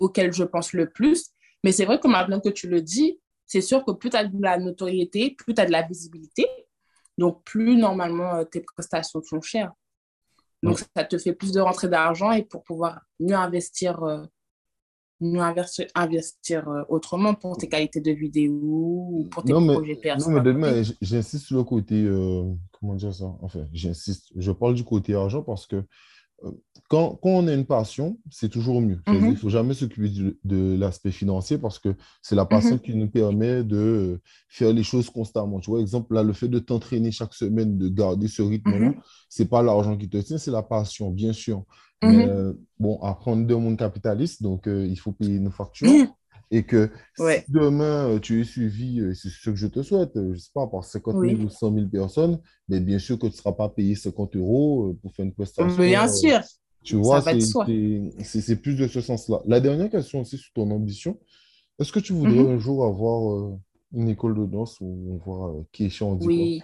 auquel 0.00 0.32
je 0.32 0.44
pense 0.44 0.72
le 0.72 0.90
plus. 0.90 1.30
Mais 1.62 1.72
c'est 1.72 1.84
vrai 1.84 2.00
que 2.00 2.08
maintenant 2.08 2.40
que 2.40 2.48
tu 2.48 2.68
le 2.68 2.82
dis, 2.82 3.20
c'est 3.46 3.60
sûr 3.60 3.84
que 3.84 3.92
plus 3.92 4.10
tu 4.10 4.16
as 4.16 4.24
de 4.24 4.42
la 4.42 4.58
notoriété, 4.58 5.34
plus 5.36 5.54
tu 5.54 5.60
as 5.60 5.66
de 5.66 5.72
la 5.72 5.82
visibilité. 5.82 6.46
Donc, 7.20 7.44
plus 7.44 7.76
normalement 7.76 8.36
euh, 8.36 8.44
tes 8.44 8.62
prestations 8.62 9.22
sont 9.22 9.42
chères. 9.42 9.72
Donc, 10.62 10.78
ça 10.96 11.04
te 11.04 11.18
fait 11.18 11.34
plus 11.34 11.52
de 11.52 11.60
rentrée 11.60 11.88
d'argent 11.88 12.32
et 12.32 12.44
pour 12.44 12.64
pouvoir 12.64 13.02
mieux 13.18 13.36
investir, 13.36 14.02
euh, 14.02 14.24
mieux 15.20 15.42
investir, 15.42 15.86
investir 15.94 16.66
euh, 16.70 16.82
autrement 16.88 17.34
pour 17.34 17.58
tes 17.58 17.68
qualités 17.68 18.00
de 18.00 18.10
vidéo 18.10 18.54
ou 18.54 19.28
pour 19.30 19.44
tes 19.44 19.52
projets 19.52 19.96
personnels. 19.96 20.42
Non, 20.42 20.58
mais 20.58 20.82
j'insiste 21.02 21.44
sur 21.44 21.58
le 21.58 21.64
côté, 21.64 22.08
comment 22.72 22.94
dire 22.94 23.14
ça? 23.14 23.36
Enfin, 23.42 23.66
j'insiste, 23.70 24.32
je 24.34 24.50
parle 24.50 24.72
du 24.74 24.84
côté 24.84 25.14
argent 25.14 25.42
parce 25.42 25.66
que 25.66 25.84
quand, 26.88 27.18
quand, 27.22 27.30
on 27.30 27.46
a 27.46 27.52
une 27.52 27.66
passion, 27.66 28.18
c'est 28.30 28.48
toujours 28.48 28.80
mieux. 28.80 29.00
Il 29.06 29.30
ne 29.30 29.34
faut 29.36 29.48
jamais 29.48 29.74
s'occuper 29.74 30.10
de, 30.42 30.76
l'aspect 30.76 31.12
financier 31.12 31.58
parce 31.58 31.78
que 31.78 31.94
c'est 32.20 32.34
la 32.34 32.46
passion 32.46 32.78
qui 32.78 32.94
nous 32.94 33.08
permet 33.08 33.62
de 33.62 34.20
faire 34.48 34.72
les 34.72 34.82
choses 34.82 35.08
constamment. 35.08 35.60
Tu 35.60 35.70
vois, 35.70 35.80
exemple, 35.80 36.14
là, 36.14 36.22
le 36.22 36.32
fait 36.32 36.48
de 36.48 36.58
t'entraîner 36.58 37.12
chaque 37.12 37.34
semaine, 37.34 37.78
de 37.78 37.88
garder 37.88 38.26
ce 38.26 38.42
rythme-là, 38.42 38.94
ce 39.28 39.42
n'est 39.42 39.48
pas 39.48 39.62
l'argent 39.62 39.96
qui 39.96 40.08
te 40.08 40.16
tient, 40.16 40.38
c'est 40.38 40.50
la 40.50 40.62
passion, 40.62 41.10
bien 41.10 41.32
sûr. 41.32 41.64
Mais 42.02 42.26
euh, 42.26 42.54
bon, 42.78 42.98
après, 43.02 43.30
on 43.30 43.40
est 43.40 43.44
dans 43.44 43.60
monde 43.60 43.78
capitaliste, 43.78 44.42
donc 44.42 44.66
euh, 44.66 44.86
il 44.86 44.98
faut 44.98 45.12
payer 45.12 45.38
nos 45.38 45.50
factures 45.50 45.88
et 46.50 46.64
que 46.64 46.90
si 47.16 47.44
demain 47.48 48.08
euh, 48.08 48.18
tu 48.18 48.40
es 48.40 48.44
suivi, 48.44 49.00
euh, 49.00 49.14
c'est 49.14 49.28
ce 49.28 49.50
que 49.50 49.56
je 49.56 49.68
te 49.68 49.82
souhaite, 49.82 50.16
euh, 50.16 50.30
je 50.30 50.32
ne 50.32 50.36
sais 50.36 50.50
pas, 50.52 50.66
par 50.66 50.84
50 50.84 51.14
000 51.20 51.42
ou 51.42 51.48
100 51.48 51.74
000 51.74 51.86
personnes, 51.86 52.40
mais 52.68 52.80
bien 52.80 52.98
sûr 52.98 53.18
que 53.18 53.26
tu 53.26 53.32
ne 53.32 53.36
seras 53.36 53.52
pas 53.52 53.68
payé 53.68 53.94
50 53.94 54.34
euros 54.36 54.96
pour 55.00 55.14
faire 55.14 55.24
une 55.24 55.32
prestation. 55.32 55.76
Bien 55.76 56.08
sûr. 56.08 56.40
Tu 56.82 56.96
vois, 56.96 57.22
c'est 57.22 58.56
plus 58.56 58.74
de 58.74 58.88
ce 58.88 59.00
sens-là. 59.00 59.42
La 59.46 59.60
dernière 59.60 59.90
question 59.90 60.20
aussi 60.20 60.38
sur 60.38 60.52
ton 60.54 60.70
ambition, 60.70 61.18
est-ce 61.78 61.92
que 61.92 62.00
tu 62.00 62.14
voudrais 62.14 62.42
mhm. 62.42 62.56
un 62.56 62.58
jour 62.58 62.84
avoir 62.84 63.52
une 63.92 64.08
école 64.08 64.36
de 64.36 64.46
danse 64.46 64.78
où 64.80 65.12
on 65.12 65.18
voit 65.18 65.54
qui 65.72 65.84
est 65.84 65.88
dit 65.88 66.26
Oui. 66.26 66.62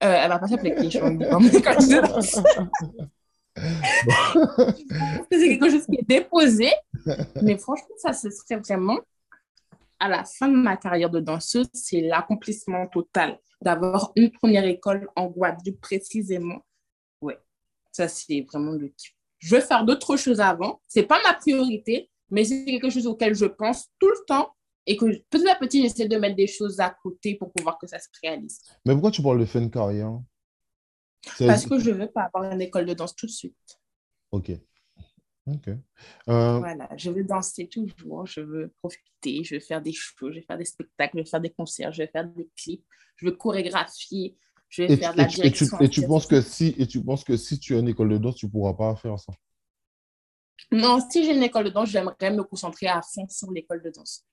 elle 0.00 0.28
va 0.28 0.38
pas 0.38 0.46
s'appeler 0.46 0.76
c'est 3.56 5.48
quelque 5.48 5.70
chose 5.70 5.86
qui 5.86 5.96
est 5.96 6.06
déposé. 6.06 6.70
Mais 7.42 7.58
franchement, 7.58 7.94
ça, 7.98 8.12
ce 8.12 8.30
serait 8.30 8.60
vraiment, 8.60 8.98
à 9.98 10.08
la 10.08 10.24
fin 10.24 10.48
de 10.48 10.56
ma 10.56 10.76
carrière 10.76 11.10
de 11.10 11.20
danseuse, 11.20 11.68
c'est 11.72 12.00
l'accomplissement 12.00 12.86
total 12.88 13.38
d'avoir 13.60 14.12
une 14.16 14.30
première 14.30 14.64
école 14.64 15.08
en 15.16 15.26
Guadeloupe 15.26 15.80
précisément. 15.80 16.64
Ouais, 17.20 17.38
ça, 17.92 18.08
c'est 18.08 18.46
vraiment 18.50 18.72
le 18.72 18.88
kiff. 18.88 19.14
Je 19.38 19.56
veux 19.56 19.60
faire 19.60 19.84
d'autres 19.84 20.16
choses 20.16 20.40
avant. 20.40 20.80
C'est 20.86 21.02
pas 21.02 21.20
ma 21.22 21.34
priorité, 21.34 22.10
mais 22.30 22.44
c'est 22.44 22.64
quelque 22.64 22.90
chose 22.90 23.06
auquel 23.06 23.34
je 23.34 23.46
pense 23.46 23.88
tout 23.98 24.08
le 24.08 24.24
temps 24.26 24.54
et 24.86 24.96
que 24.96 25.04
petit 25.28 25.48
à 25.48 25.54
petit, 25.56 25.82
j'essaie 25.82 26.08
de 26.08 26.16
mettre 26.16 26.36
des 26.36 26.46
choses 26.46 26.80
à 26.80 26.90
côté 27.02 27.36
pour 27.36 27.52
pouvoir 27.52 27.78
que 27.78 27.86
ça 27.86 27.98
se 27.98 28.08
réalise. 28.22 28.60
Mais 28.84 28.92
pourquoi 28.94 29.10
tu 29.10 29.22
parles 29.22 29.38
de 29.38 29.44
fin 29.44 29.60
de 29.60 29.68
carrière? 29.68 30.18
Parce 31.38 31.66
que 31.66 31.78
je 31.78 31.90
ne 31.90 31.96
veux 31.96 32.10
pas 32.10 32.30
avoir 32.32 32.50
une 32.52 32.62
école 32.62 32.86
de 32.86 32.94
danse 32.94 33.14
tout 33.14 33.26
de 33.26 33.30
suite. 33.30 33.80
Ok. 34.30 34.52
Ok. 35.46 35.68
Euh, 36.28 36.58
voilà, 36.58 36.88
je 36.96 37.10
veux 37.10 37.24
danser 37.24 37.66
toujours, 37.68 38.26
je 38.26 38.40
veux 38.40 38.72
profiter, 38.78 39.42
je 39.42 39.54
veux 39.54 39.60
faire 39.60 39.82
des 39.82 39.92
shows, 39.92 40.30
je 40.30 40.36
veux 40.36 40.44
faire 40.46 40.58
des 40.58 40.64
spectacles, 40.64 41.18
je 41.18 41.22
veux 41.22 41.28
faire 41.28 41.40
des 41.40 41.50
concerts, 41.50 41.92
je 41.92 42.02
veux 42.02 42.08
faire 42.08 42.26
des 42.26 42.48
clips, 42.56 42.84
je 43.16 43.26
veux 43.26 43.32
chorégraphier, 43.32 44.36
je 44.68 44.82
veux 44.82 44.96
faire 44.96 45.12
de 45.12 45.18
la 45.18 45.24
direction. 45.24 45.78
Et 45.80 45.88
tu, 45.88 46.06
penses 46.06 46.26
que 46.26 46.40
si, 46.40 46.74
et 46.78 46.86
tu 46.86 47.02
penses 47.02 47.24
que 47.24 47.36
si 47.36 47.58
tu 47.58 47.74
as 47.74 47.78
une 47.78 47.88
école 47.88 48.10
de 48.10 48.18
danse, 48.18 48.36
tu 48.36 48.46
ne 48.46 48.50
pourras 48.50 48.74
pas 48.74 48.94
faire 48.96 49.18
ça 49.18 49.32
Non, 50.70 51.00
si 51.10 51.24
j'ai 51.24 51.34
une 51.34 51.42
école 51.42 51.64
de 51.64 51.70
danse, 51.70 51.88
j'aimerais 51.88 52.30
me 52.30 52.44
concentrer 52.44 52.86
à 52.86 53.00
fond 53.02 53.26
sur 53.28 53.50
l'école 53.50 53.82
de 53.82 53.90
danse. 53.90 54.24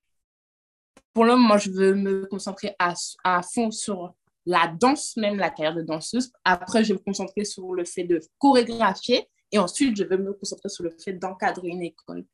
Pour 1.14 1.26
le 1.26 1.36
moment, 1.36 1.58
je 1.58 1.72
veux 1.72 1.96
me 1.96 2.28
concentrer 2.28 2.76
à, 2.78 2.94
à 3.24 3.42
fond 3.42 3.72
sur 3.72 4.14
la 4.48 4.74
danse, 4.80 5.18
même 5.18 5.38
la 5.38 5.50
carrière 5.50 5.76
de 5.76 5.82
danseuse. 5.82 6.32
Après, 6.46 6.84
je 6.84 6.94
vais 6.94 7.00
me 7.00 7.04
concentrer 7.04 7.44
sur 7.44 7.74
le 7.74 7.84
fait 7.84 8.06
de 8.06 8.20
chorégraphier 8.40 9.28
et 9.52 9.60
ensuite, 9.60 9.96
je 9.98 10.04
vais 10.04 10.18
me 10.18 10.34
concentrer 10.34 10.70
sur 10.70 10.84
le 10.84 10.92
fait 10.92 11.14
d'encadrer 11.14 11.68
une 11.68 11.84
école. 11.84 12.26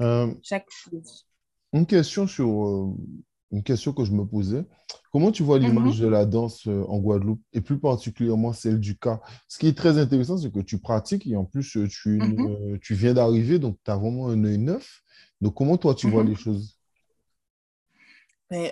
Euh, 0.00 0.32
Chaque 0.42 0.70
chose. 0.70 1.26
Une 1.72 1.86
question 1.86 2.28
sur 2.28 2.66
euh, 2.66 2.94
une 3.50 3.64
question 3.64 3.92
que 3.92 4.04
je 4.04 4.12
me 4.12 4.24
posais. 4.24 4.64
Comment 5.12 5.32
tu 5.32 5.42
vois 5.42 5.58
l'image 5.58 5.98
mhm. 5.98 6.04
de 6.04 6.08
la 6.08 6.24
danse 6.24 6.66
euh, 6.68 6.84
en 6.88 6.98
Guadeloupe 6.98 7.42
et 7.52 7.60
plus 7.60 7.78
particulièrement 7.78 8.52
celle 8.52 8.78
du 8.78 8.96
cas? 8.96 9.20
Ce 9.48 9.58
qui 9.58 9.66
est 9.66 9.76
très 9.76 9.98
intéressant, 9.98 10.38
c'est 10.38 10.52
que 10.52 10.60
tu 10.60 10.78
pratiques 10.78 11.26
et 11.26 11.34
en 11.34 11.44
plus, 11.44 11.78
tu, 11.88 12.18
mhm. 12.18 12.78
tu 12.80 12.94
viens 12.94 13.14
d'arriver, 13.14 13.58
donc 13.58 13.76
tu 13.84 13.90
as 13.90 13.96
vraiment 13.96 14.28
un 14.28 14.44
œil 14.44 14.58
neuf. 14.58 15.02
Donc, 15.40 15.54
comment 15.54 15.76
toi, 15.76 15.94
tu 15.94 16.08
vois 16.08 16.22
mhm. 16.22 16.30
les 16.30 16.36
choses? 16.36 16.73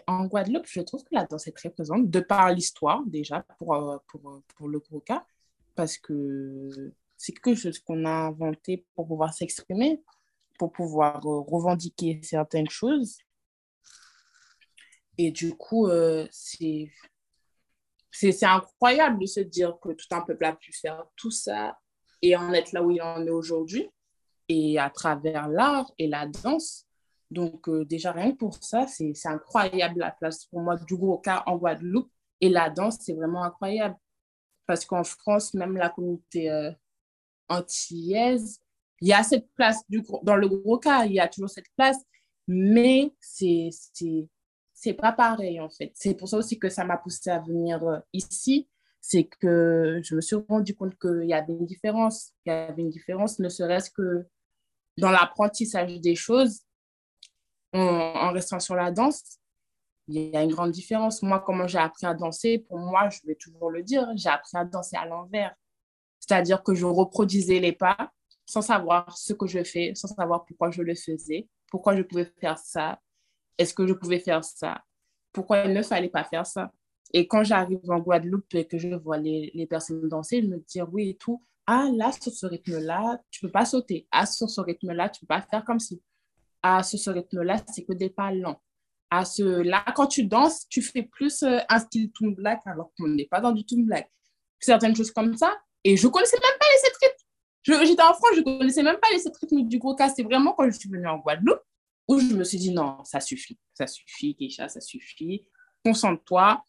En 0.07 0.27
Guadeloupe, 0.27 0.67
je 0.67 0.81
trouve 0.81 1.03
que 1.03 1.15
la 1.15 1.25
danse 1.25 1.47
est 1.47 1.57
très 1.57 1.71
présente, 1.71 2.09
de 2.09 2.21
par 2.21 2.53
l'histoire 2.53 3.03
déjà, 3.07 3.43
pour, 3.59 3.75
euh, 3.75 3.99
pour, 4.09 4.43
pour 4.57 4.69
le 4.69 4.79
gros 4.79 5.03
parce 5.75 5.97
que 5.99 6.93
c'est 7.17 7.33
quelque 7.33 7.55
chose 7.55 7.79
qu'on 7.79 8.05
a 8.05 8.11
inventé 8.11 8.85
pour 8.95 9.07
pouvoir 9.07 9.33
s'exprimer, 9.33 10.03
pour 10.59 10.73
pouvoir 10.73 11.25
euh, 11.27 11.41
revendiquer 11.41 12.21
certaines 12.23 12.69
choses. 12.69 13.19
Et 15.19 15.31
du 15.31 15.55
coup, 15.55 15.87
euh, 15.89 16.27
c'est 16.31 16.91
c'est 18.11 18.45
incroyable 18.45 19.21
de 19.21 19.27
se 19.27 19.41
dire 19.41 19.79
que 19.81 19.91
tout 19.91 20.07
un 20.11 20.21
peuple 20.21 20.45
a 20.45 20.55
pu 20.55 20.71
faire 20.73 21.03
tout 21.17 21.31
ça 21.31 21.79
et 22.21 22.37
en 22.37 22.53
être 22.53 22.73
là 22.73 22.83
où 22.83 22.91
il 22.91 23.01
en 23.01 23.27
est 23.27 23.31
aujourd'hui. 23.31 23.89
Et 24.49 24.79
à 24.79 24.91
travers 24.91 25.49
l'art 25.49 25.91
et 25.99 26.09
la 26.09 26.27
danse, 26.27 26.87
donc, 27.33 27.69
euh, 27.69 27.85
déjà, 27.85 28.13
rien 28.13 28.33
que 28.33 28.37
pour 28.37 28.55
ça, 28.63 28.87
c'est 28.87 29.15
incroyable 29.25 30.01
la 30.01 30.11
place 30.11 30.45
pour 30.47 30.61
moi 30.61 30.77
du 30.77 30.97
gros 30.97 31.19
cas 31.19 31.43
en 31.47 31.57
Guadeloupe. 31.57 32.11
Et 32.41 32.49
la 32.49 32.69
danse, 32.69 32.99
c'est 33.01 33.15
vraiment 33.15 33.43
incroyable. 33.43 33.97
Parce 34.67 34.85
qu'en 34.85 35.03
France, 35.05 35.55
même 35.55 35.77
la 35.77 35.89
communauté 35.89 36.51
euh, 36.51 36.71
antillaise, 37.49 38.61
il 39.01 39.09
y 39.09 39.13
a 39.13 39.23
cette 39.23 39.51
place 39.55 39.81
du, 39.89 40.03
dans 40.23 40.37
le 40.37 40.49
gros 40.49 40.79
cas, 40.79 41.07
il 41.07 41.13
y 41.15 41.21
a 41.21 41.29
toujours 41.29 41.51
cette 41.51 41.71
place, 41.77 41.99
mais 42.47 43.13
c'est 43.21 43.71
c'est 44.75 44.95
pas 44.95 45.13
pareil 45.13 45.61
en 45.61 45.69
fait. 45.71 45.93
C'est 45.95 46.15
pour 46.15 46.29
ça 46.29 46.37
aussi 46.39 46.59
que 46.59 46.69
ça 46.69 46.85
m'a 46.85 46.97
poussé 46.99 47.31
à 47.31 47.41
venir 47.41 47.83
euh, 47.85 47.99
ici. 48.13 48.69
C'est 49.01 49.25
que 49.25 50.01
je 50.05 50.15
me 50.15 50.21
suis 50.21 50.37
rendu 50.49 50.75
compte 50.77 50.97
qu'il 50.99 51.25
y 51.27 51.35
avait 51.35 51.53
une 51.53 51.67
différence. 51.67 52.33
Il 52.47 52.51
y 52.51 52.53
avait 52.53 52.83
une 52.83 52.91
différence, 52.91 53.39
ne 53.39 53.49
serait-ce 53.49 53.91
que 53.91 54.27
dans 54.99 55.11
l'apprentissage 55.11 56.01
des 56.01 56.15
choses 56.15 56.63
en, 57.73 58.33
restant 58.33 58.61
sur 58.61 58.75
la 58.75 58.91
danse, 58.91 59.39
il 60.09 60.31
y 60.31 60.37
a 60.37 60.43
une 60.43 60.53
grande 60.53 60.73
différence. 60.73 61.23
Moi, 61.23 61.41
comment 61.41 61.67
j'ai 61.67 61.79
appris 61.79 62.07
à 62.07 62.15
danser, 62.15 62.59
pour 62.59 62.79
moi, 62.79 63.09
je 63.09 63.21
vais 63.27 63.37
toujours 63.37 63.71
le 63.71 63.83
dire, 63.83 64.07
j'ai 64.17 64.29
appris 64.29 64.57
à 64.57 64.65
danser 64.65 64.97
à 64.97 65.07
l'envers. 65.07 65.55
C'est-à-dire 66.19 66.63
que 66.63 66.75
je 66.75 66.85
reproduisais 66.85 67.61
les 67.61 67.73
pas 67.73 68.13
sans 68.47 68.63
savoir 68.63 69.17
ce 69.17 69.33
que 69.33 69.47
je 69.47 69.63
fais, 69.65 69.95
sans 69.95 70.09
savoir 70.09 70.45
pourquoi 70.45 70.71
je 70.71 70.83
le 70.83 70.95
faisais, 70.95 71.49
pourquoi 71.71 71.97
je 71.97 72.03
pouvais 72.03 72.31
faire 72.41 72.59
ça, 72.59 73.01
est-ce 73.57 73.73
que 73.73 73.87
je 73.87 73.93
pouvais 73.95 74.19
faire 74.19 74.45
ça, 74.45 74.83
pourquoi 75.33 75.61
il 75.65 75.73
ne 75.73 75.83
fallait 75.83 76.09
pas 76.09 76.25
faire 76.25 76.47
ça. 76.47 76.73
Et 77.15 77.27
quand 77.27 77.45
j'arrive 77.45 77.91
en 77.91 77.99
Guadeloupe 77.99 78.55
et 78.55 78.67
que 78.67 78.79
je 78.79 78.89
vois 78.89 79.19
les, 79.19 79.51
les 79.55 79.67
personnes 79.67 80.09
danser, 80.09 80.43
je 80.43 80.49
me 80.49 80.59
dis 80.59 80.81
oui 80.83 81.11
et 81.11 81.17
tout, 81.17 81.43
ah 81.67 81.89
là, 81.95 82.11
sur 82.13 82.33
ce 82.33 82.47
rythme-là, 82.47 83.21
tu 83.31 83.45
ne 83.45 83.49
peux 83.49 83.53
pas 83.53 83.65
sauter. 83.65 84.07
Ah, 84.11 84.27
sur 84.27 84.51
ce 84.51 84.61
rythme-là, 84.61 85.09
tu 85.09 85.19
ne 85.19 85.21
peux 85.21 85.35
pas 85.35 85.43
faire 85.43 85.65
comme 85.65 85.79
si 85.79 86.03
à 86.63 86.83
ce, 86.83 87.11
rythme-là, 87.11 87.63
c'est 87.73 87.85
que 87.85 87.93
des 87.93 88.11
pas 88.11 88.33
lents. 88.33 88.61
À 89.11 89.25
ce, 89.25 89.43
là, 89.43 89.85
quand 89.95 90.07
tu 90.07 90.25
danses, 90.25 90.67
tu 90.69 90.81
fais 90.81 91.03
plus 91.03 91.43
euh, 91.43 91.59
un 91.69 91.79
style 91.79 92.11
Toon 92.13 92.31
Black 92.31 92.61
alors 92.65 92.93
qu'on 92.97 93.09
n'est 93.09 93.27
pas 93.27 93.41
dans 93.41 93.53
du 93.53 93.65
Toon 93.65 93.83
Black. 93.83 94.11
Certaines 94.59 94.97
choses 94.97 95.11
comme 95.11 95.37
ça. 95.37 95.55
Et 95.85 95.97
je 95.97 96.07
ne 96.07 96.13
connaissais 96.13 96.39
même 96.39 96.59
pas 96.59 96.67
les 96.73 96.79
sept 96.79 96.97
rythmes. 97.03 97.87
J'étais 97.87 98.03
en 98.03 98.15
France, 98.15 98.31
je 98.35 98.41
ne 98.41 98.59
connaissais 98.59 98.83
même 98.83 98.99
pas 98.99 99.09
les 99.13 99.19
sept 99.19 99.37
rythmes 99.37 99.69
du 99.69 99.79
gros 99.79 99.95
cas. 99.95 100.09
C'est 100.09 100.23
vraiment 100.23 100.53
quand 100.53 100.65
je 100.71 100.79
suis 100.79 100.89
venue 100.89 101.09
en 101.09 101.19
Guadeloupe 101.19 101.61
où 102.09 102.19
je 102.19 102.35
me 102.35 102.45
suis 102.45 102.59
dit 102.59 102.73
non, 102.73 103.03
ça 103.05 103.21
suffit. 103.21 103.59
Ça 103.75 103.87
suffit, 103.87 104.35
Keisha, 104.37 104.69
ça 104.69 104.81
suffit. 104.81 105.47
Concentre-toi. 105.85 106.63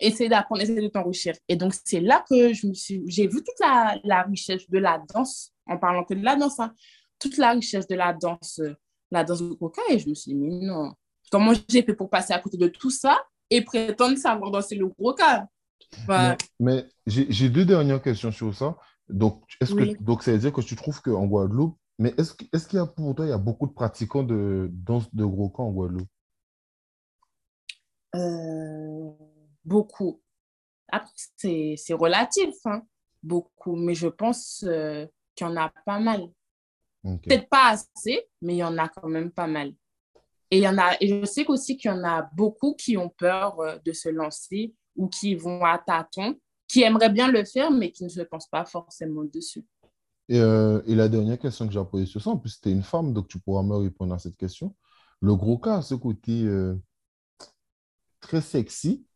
Essaye 0.00 0.28
d'apprendre, 0.28 0.62
essaye 0.62 0.82
de 0.82 0.88
t'enrichir. 0.88 1.34
Et 1.48 1.56
donc, 1.56 1.74
c'est 1.84 2.00
là 2.00 2.24
que 2.28 2.52
j'ai 2.52 3.26
vu 3.26 3.36
toute 3.36 3.60
la, 3.60 3.98
la, 4.02 4.22
richesse 4.22 4.68
de 4.68 4.78
la 4.78 5.02
danse, 5.12 5.52
en 5.66 5.78
parlant 5.78 6.04
que 6.04 6.14
de 6.14 6.24
la 6.24 6.36
danse, 6.36 6.58
hein. 6.58 6.74
toute 7.20 7.36
la 7.36 7.52
richesse 7.52 7.86
de 7.86 7.94
la 7.94 8.12
danse 8.12 8.58
euh, 8.58 8.74
la 9.14 9.24
danse 9.24 9.42
de 9.42 9.54
coca 9.54 9.82
et 9.90 9.98
je 9.98 10.08
me 10.08 10.14
suis 10.14 10.32
dit, 10.32 10.36
mais 10.36 10.66
non, 10.66 10.92
comment 11.30 11.52
j'ai 11.68 11.82
fait 11.82 11.94
pour 11.94 12.10
passer 12.10 12.32
à 12.32 12.38
côté 12.38 12.56
de 12.56 12.68
tout 12.68 12.90
ça 12.90 13.18
et 13.50 13.62
prétendre 13.62 14.16
savoir 14.16 14.50
danser 14.50 14.76
le 14.76 14.88
gros 14.88 15.14
Mais, 16.60 16.86
j'ai 17.06 17.48
deux 17.48 17.64
dernières 17.64 18.02
questions 18.02 18.32
sur 18.32 18.54
ça. 18.54 18.76
Donc, 19.08 19.42
est-ce 19.60 19.74
que 19.74 20.02
donc 20.02 20.22
ça 20.22 20.32
veut 20.32 20.38
dire 20.38 20.52
que 20.52 20.62
tu 20.62 20.76
trouves 20.76 21.00
qu'en 21.02 21.26
Guadeloupe, 21.26 21.76
mais 21.98 22.14
est-ce 22.18 22.34
est 22.52 22.68
qu'il 22.68 22.78
y 22.78 22.82
a 22.82 22.86
pour 22.86 23.14
toi, 23.14 23.26
il 23.26 23.28
y 23.28 23.32
a 23.32 23.38
beaucoup 23.38 23.66
de 23.66 23.72
pratiquants 23.72 24.22
de 24.22 24.70
danse 24.72 25.14
de 25.14 25.24
gros 25.24 25.50
camp 25.50 25.68
en 25.68 25.72
Guadeloupe? 25.72 26.08
Euh, 28.14 29.10
Beaucoup. 29.64 30.20
Après, 30.92 31.12
c'est 31.36 31.94
relatif, 31.94 32.54
hein, 32.66 32.82
beaucoup, 33.22 33.76
mais 33.76 33.94
je 33.94 34.08
pense 34.08 34.64
euh, 34.66 35.06
qu'il 35.34 35.46
y 35.46 35.50
en 35.50 35.56
a 35.56 35.72
pas 35.86 35.98
mal. 35.98 36.28
Peut-être 37.04 37.48
pas 37.48 37.70
assez, 37.70 38.26
mais 38.40 38.54
il 38.54 38.58
y 38.58 38.64
en 38.64 38.78
a 38.78 38.88
quand 38.88 39.08
même 39.08 39.30
pas 39.30 39.46
mal. 39.46 39.74
Et, 40.50 40.58
il 40.58 40.62
y 40.62 40.68
en 40.68 40.78
a, 40.78 40.94
et 41.00 41.08
je 41.08 41.24
sais 41.24 41.46
aussi 41.48 41.76
qu'il 41.76 41.90
y 41.90 41.94
en 41.94 42.04
a 42.04 42.28
beaucoup 42.34 42.74
qui 42.74 42.96
ont 42.96 43.10
peur 43.10 43.60
euh, 43.60 43.76
de 43.84 43.92
se 43.92 44.08
lancer 44.08 44.74
ou 44.96 45.08
qui 45.08 45.34
vont 45.34 45.64
à 45.64 45.78
tâtons, 45.78 46.38
qui 46.68 46.82
aimeraient 46.82 47.10
bien 47.10 47.28
le 47.28 47.44
faire, 47.44 47.70
mais 47.70 47.90
qui 47.90 48.04
ne 48.04 48.08
se 48.08 48.22
pensent 48.22 48.48
pas 48.48 48.64
forcément 48.64 49.24
dessus. 49.24 49.64
Et, 50.28 50.40
euh, 50.40 50.80
et 50.86 50.94
la 50.94 51.08
dernière 51.08 51.38
question 51.38 51.66
que 51.66 51.72
j'ai 51.72 51.84
posée 51.84 52.06
sur 52.06 52.22
ça, 52.22 52.30
en 52.30 52.38
plus, 52.38 52.50
c'était 52.50 52.70
une 52.70 52.82
femme, 52.82 53.12
donc 53.12 53.28
tu 53.28 53.38
pourras 53.38 53.62
me 53.62 53.76
répondre 53.76 54.14
à 54.14 54.18
cette 54.18 54.36
question. 54.36 54.74
Le 55.20 55.34
gros 55.36 55.58
cas 55.58 55.78
a 55.78 55.82
ce 55.82 55.94
côté 55.94 56.44
euh, 56.44 56.74
très 58.20 58.40
sexy, 58.40 59.06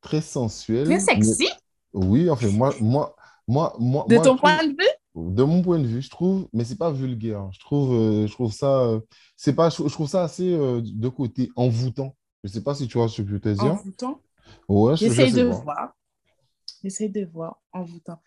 très 0.00 0.20
sensuel. 0.20 0.84
Très 0.84 1.00
sexy? 1.00 1.48
Oui, 1.92 2.30
enfin, 2.30 2.48
moi, 2.48 2.74
moi, 2.80 3.14
moi, 3.46 3.76
moi. 3.78 4.06
De 4.08 4.16
ton 4.18 4.36
point 4.36 4.64
de 4.64 4.70
vue? 4.70 5.03
De 5.14 5.42
mon 5.44 5.62
point 5.62 5.78
de 5.78 5.86
vue, 5.86 6.02
je 6.02 6.10
trouve, 6.10 6.48
mais 6.52 6.64
c'est 6.64 6.78
pas 6.78 6.90
vulgaire. 6.90 7.48
Je 7.52 7.60
trouve, 7.60 7.94
euh, 7.94 8.26
je 8.26 8.32
trouve 8.32 8.52
ça, 8.52 8.80
euh, 8.80 9.00
c'est 9.36 9.54
pas, 9.54 9.70
je, 9.70 9.82
trouve 9.88 10.08
ça 10.08 10.24
assez 10.24 10.52
euh, 10.52 10.80
de 10.82 11.08
côté 11.08 11.50
envoûtant. 11.54 12.16
Je 12.42 12.50
sais 12.50 12.62
pas 12.62 12.74
si 12.74 12.88
tu 12.88 12.98
vois 12.98 13.08
ce 13.08 13.22
que 13.22 13.28
je 13.28 13.34
veux 13.34 13.40
te 13.40 13.48
dire. 13.50 13.72
Envoûtant? 13.72 14.20
Ouais, 14.68 14.96
j'essaie 14.96 15.30
de 15.30 15.44
voir. 15.44 15.94
J'essaie 16.82 17.08
de 17.08 17.24
voir 17.24 17.62
envoûtant. 17.72 18.20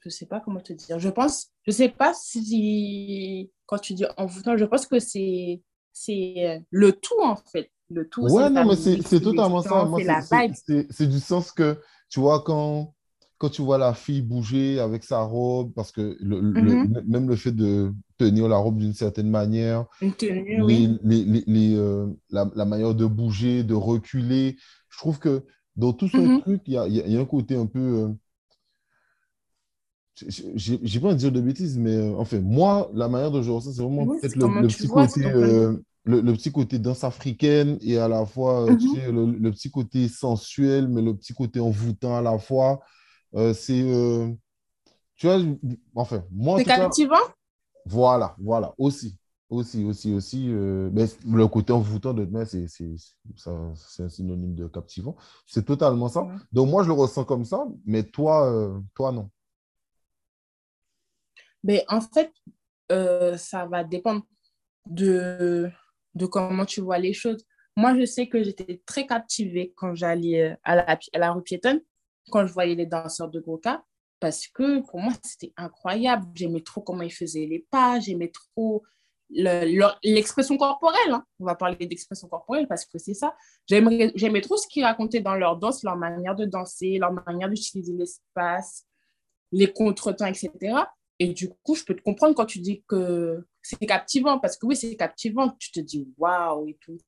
Je 0.00 0.08
sais 0.08 0.26
pas 0.26 0.40
comment 0.40 0.60
te 0.60 0.72
dire. 0.72 0.98
Je 0.98 1.08
pense, 1.08 1.48
je 1.66 1.72
sais 1.72 1.88
pas 1.88 2.14
si 2.14 3.50
quand 3.66 3.78
tu 3.78 3.94
dis 3.94 4.04
envoûtant, 4.16 4.56
je 4.56 4.64
pense 4.64 4.86
que 4.86 4.98
c'est 4.98 5.62
c'est 5.92 6.62
le 6.70 6.92
tout 6.92 7.20
en 7.22 7.36
fait. 7.36 7.70
Le 7.90 8.08
tout. 8.08 8.22
Ouais, 8.22 8.48
non, 8.50 8.64
mais 8.66 8.76
c'est 8.76 9.20
totalement 9.20 9.62
ça. 9.62 9.86
C'est 10.90 11.06
du 11.06 11.20
sens 11.20 11.52
que 11.52 11.80
tu 12.08 12.20
vois 12.20 12.42
quand 12.42 12.94
quand 13.38 13.48
tu 13.48 13.62
vois 13.62 13.78
la 13.78 13.94
fille 13.94 14.22
bouger 14.22 14.78
avec 14.78 15.04
sa 15.04 15.20
robe, 15.20 15.72
parce 15.74 15.92
que 15.92 16.16
le, 16.20 16.40
mhm. 16.40 17.02
même 17.06 17.28
le 17.28 17.36
fait 17.36 17.52
de 17.52 17.92
tenir 18.16 18.48
la 18.48 18.56
robe 18.56 18.78
d'une 18.78 18.94
certaine 18.94 19.28
manière, 19.28 19.86
les, 20.00 20.88
les, 21.02 21.74
euh, 21.76 22.06
la, 22.30 22.50
la, 22.54 22.64
manière 22.64 22.94
de 22.94 23.06
bouger, 23.06 23.64
de 23.64 23.74
reculer, 23.74 24.56
je 24.88 24.98
trouve 24.98 25.18
que 25.18 25.44
dans 25.76 25.92
tout 25.92 26.08
ce 26.08 26.16
mhm. 26.16 26.40
truc, 26.42 26.62
il 26.66 26.74
y 26.74 26.78
a, 26.78 26.86
y 26.86 27.16
a, 27.16 27.20
un 27.20 27.24
côté 27.24 27.56
un 27.56 27.66
peu... 27.66 27.78
Euh, 27.80 28.08
j'ai 30.54 31.00
pas 31.00 31.08
envie 31.08 31.16
de 31.16 31.20
dire 31.20 31.32
de 31.32 31.40
bêtises, 31.40 31.76
mais 31.76 31.96
euh, 31.96 32.14
enfin, 32.16 32.38
moi, 32.38 32.88
la 32.94 33.08
manière 33.08 33.32
de 33.32 33.42
jouer 33.42 33.60
ça, 33.60 33.72
c'est 33.72 33.82
vraiment 33.82 34.06
peut-être 34.06 34.36
le, 34.36 34.68
petit 34.68 34.86
côté, 34.86 35.22
le, 36.04 36.32
petit 36.32 36.52
côté 36.52 36.78
danse 36.78 37.02
africaine 37.02 37.78
et 37.80 37.98
à 37.98 38.06
la 38.06 38.24
fois 38.24 38.70
mhm. 38.70 39.40
le, 39.42 39.50
petit 39.50 39.72
côté 39.72 40.06
sensuel, 40.06 40.86
mais 40.86 41.02
le 41.02 41.16
petit 41.16 41.34
côté 41.34 41.58
envoûtant 41.58 42.16
à 42.16 42.22
la 42.22 42.38
fois. 42.38 42.80
Euh, 43.34 43.52
c'est. 43.52 43.82
Euh, 43.82 44.30
tu 45.16 45.26
vois, 45.26 45.38
enfin, 45.94 46.24
moi. 46.30 46.58
C'est 46.58 46.64
captivant? 46.64 47.16
Voilà, 47.86 48.34
voilà, 48.38 48.74
aussi. 48.78 49.18
Aussi, 49.50 49.84
aussi, 49.84 50.12
aussi. 50.12 50.48
Euh, 50.48 50.90
mais 50.92 51.04
le 51.26 51.46
côté 51.46 51.72
envoûtant 51.72 52.14
de 52.14 52.24
demain, 52.24 52.44
c'est 52.44 52.66
un 53.48 54.08
synonyme 54.08 54.54
de 54.54 54.66
captivant. 54.66 55.16
C'est 55.46 55.64
totalement 55.64 56.08
ça. 56.08 56.26
Donc, 56.50 56.70
moi, 56.70 56.82
je 56.82 56.88
le 56.88 56.94
ressens 56.94 57.24
comme 57.24 57.44
ça, 57.44 57.66
mais 57.84 58.02
toi, 58.02 58.80
toi 58.94 59.12
non. 59.12 59.30
Mais 61.62 61.84
en 61.88 62.00
fait, 62.00 62.32
ça 63.38 63.66
va 63.66 63.84
dépendre 63.84 64.26
de, 64.86 65.70
de 66.14 66.26
comment 66.26 66.64
tu 66.64 66.80
vois 66.80 66.98
les 66.98 67.12
choses. 67.12 67.44
Moi, 67.76 67.96
je 67.98 68.06
sais 68.06 68.28
que 68.28 68.42
j'étais 68.42 68.82
très 68.86 69.06
captivée 69.06 69.72
quand 69.76 69.94
j'allais 69.94 70.56
à 70.64 70.74
la, 70.74 70.98
à 71.12 71.18
la 71.18 71.32
rue 71.32 71.42
piétonne 71.42 71.80
quand 72.30 72.46
je 72.46 72.52
voyais 72.52 72.74
les 72.74 72.86
danseurs 72.86 73.28
de 73.28 73.40
Goka, 73.40 73.84
parce 74.20 74.48
que 74.48 74.80
pour 74.80 75.00
moi, 75.00 75.12
c'était 75.22 75.52
incroyable. 75.56 76.26
J'aimais 76.34 76.62
trop 76.62 76.80
comment 76.80 77.02
ils 77.02 77.12
faisaient 77.12 77.46
les 77.46 77.66
pas, 77.70 78.00
j'aimais 78.00 78.30
trop 78.30 78.82
l'expression 79.30 80.56
corporelle. 80.56 81.12
Hein. 81.12 81.24
On 81.40 81.44
va 81.44 81.54
parler 81.54 81.86
d'expression 81.86 82.28
corporelle 82.28 82.68
parce 82.68 82.84
que 82.84 82.98
c'est 82.98 83.14
ça. 83.14 83.34
J'aimais 83.68 84.40
trop 84.40 84.56
ce 84.56 84.66
qu'ils 84.68 84.84
racontaient 84.84 85.20
dans 85.20 85.34
leur 85.34 85.56
danse, 85.56 85.82
leur 85.82 85.96
manière 85.96 86.34
de 86.34 86.44
danser, 86.44 86.98
leur 86.98 87.12
manière 87.12 87.48
d'utiliser 87.48 87.92
l'espace, 87.92 88.86
les 89.52 89.72
contretemps, 89.72 90.26
etc. 90.26 90.50
Et 91.18 91.28
du 91.28 91.48
coup, 91.62 91.74
je 91.74 91.84
peux 91.84 91.94
te 91.94 92.02
comprendre 92.02 92.34
quand 92.34 92.46
tu 92.46 92.58
dis 92.60 92.82
que 92.88 93.44
c'est 93.62 93.86
captivant, 93.86 94.38
parce 94.38 94.56
que 94.56 94.66
oui, 94.66 94.76
c'est 94.76 94.96
captivant. 94.96 95.50
Tu 95.58 95.70
te 95.70 95.80
dis 95.80 96.08
waouh 96.18 96.68
et 96.68 96.78
tout. 96.80 96.98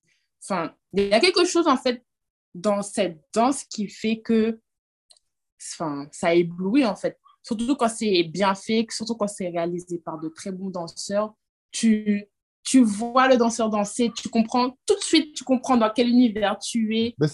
Enfin, 0.42 0.74
il 0.92 1.08
y 1.08 1.12
a 1.12 1.20
quelque 1.20 1.44
chose 1.44 1.66
en 1.66 1.76
fait 1.76 2.02
dans 2.54 2.82
cette 2.82 3.20
danse 3.34 3.64
qui 3.64 3.88
fait 3.88 4.20
que 4.20 4.60
enfin, 5.72 6.06
ça 6.12 6.34
éblouit 6.34 6.84
en 6.84 6.96
fait. 6.96 7.18
Surtout 7.42 7.76
quand 7.76 7.88
c'est 7.88 8.24
bien 8.24 8.54
fait, 8.54 8.86
surtout 8.90 9.14
quand 9.14 9.28
c'est 9.28 9.48
réalisé 9.48 9.98
par 9.98 10.18
de 10.18 10.28
très 10.28 10.50
bons 10.50 10.70
danseurs. 10.70 11.34
Tu, 11.70 12.28
tu 12.64 12.82
vois 12.82 13.28
le 13.28 13.36
danseur 13.36 13.70
danser, 13.70 14.10
tu 14.16 14.28
comprends 14.28 14.70
tout 14.86 14.96
de 14.96 15.02
suite, 15.02 15.34
tu 15.34 15.44
comprends 15.44 15.76
dans 15.76 15.90
quel 15.94 16.08
univers 16.08 16.58
tu 16.58 16.98
es. 16.98 17.14
Ben 17.18 17.28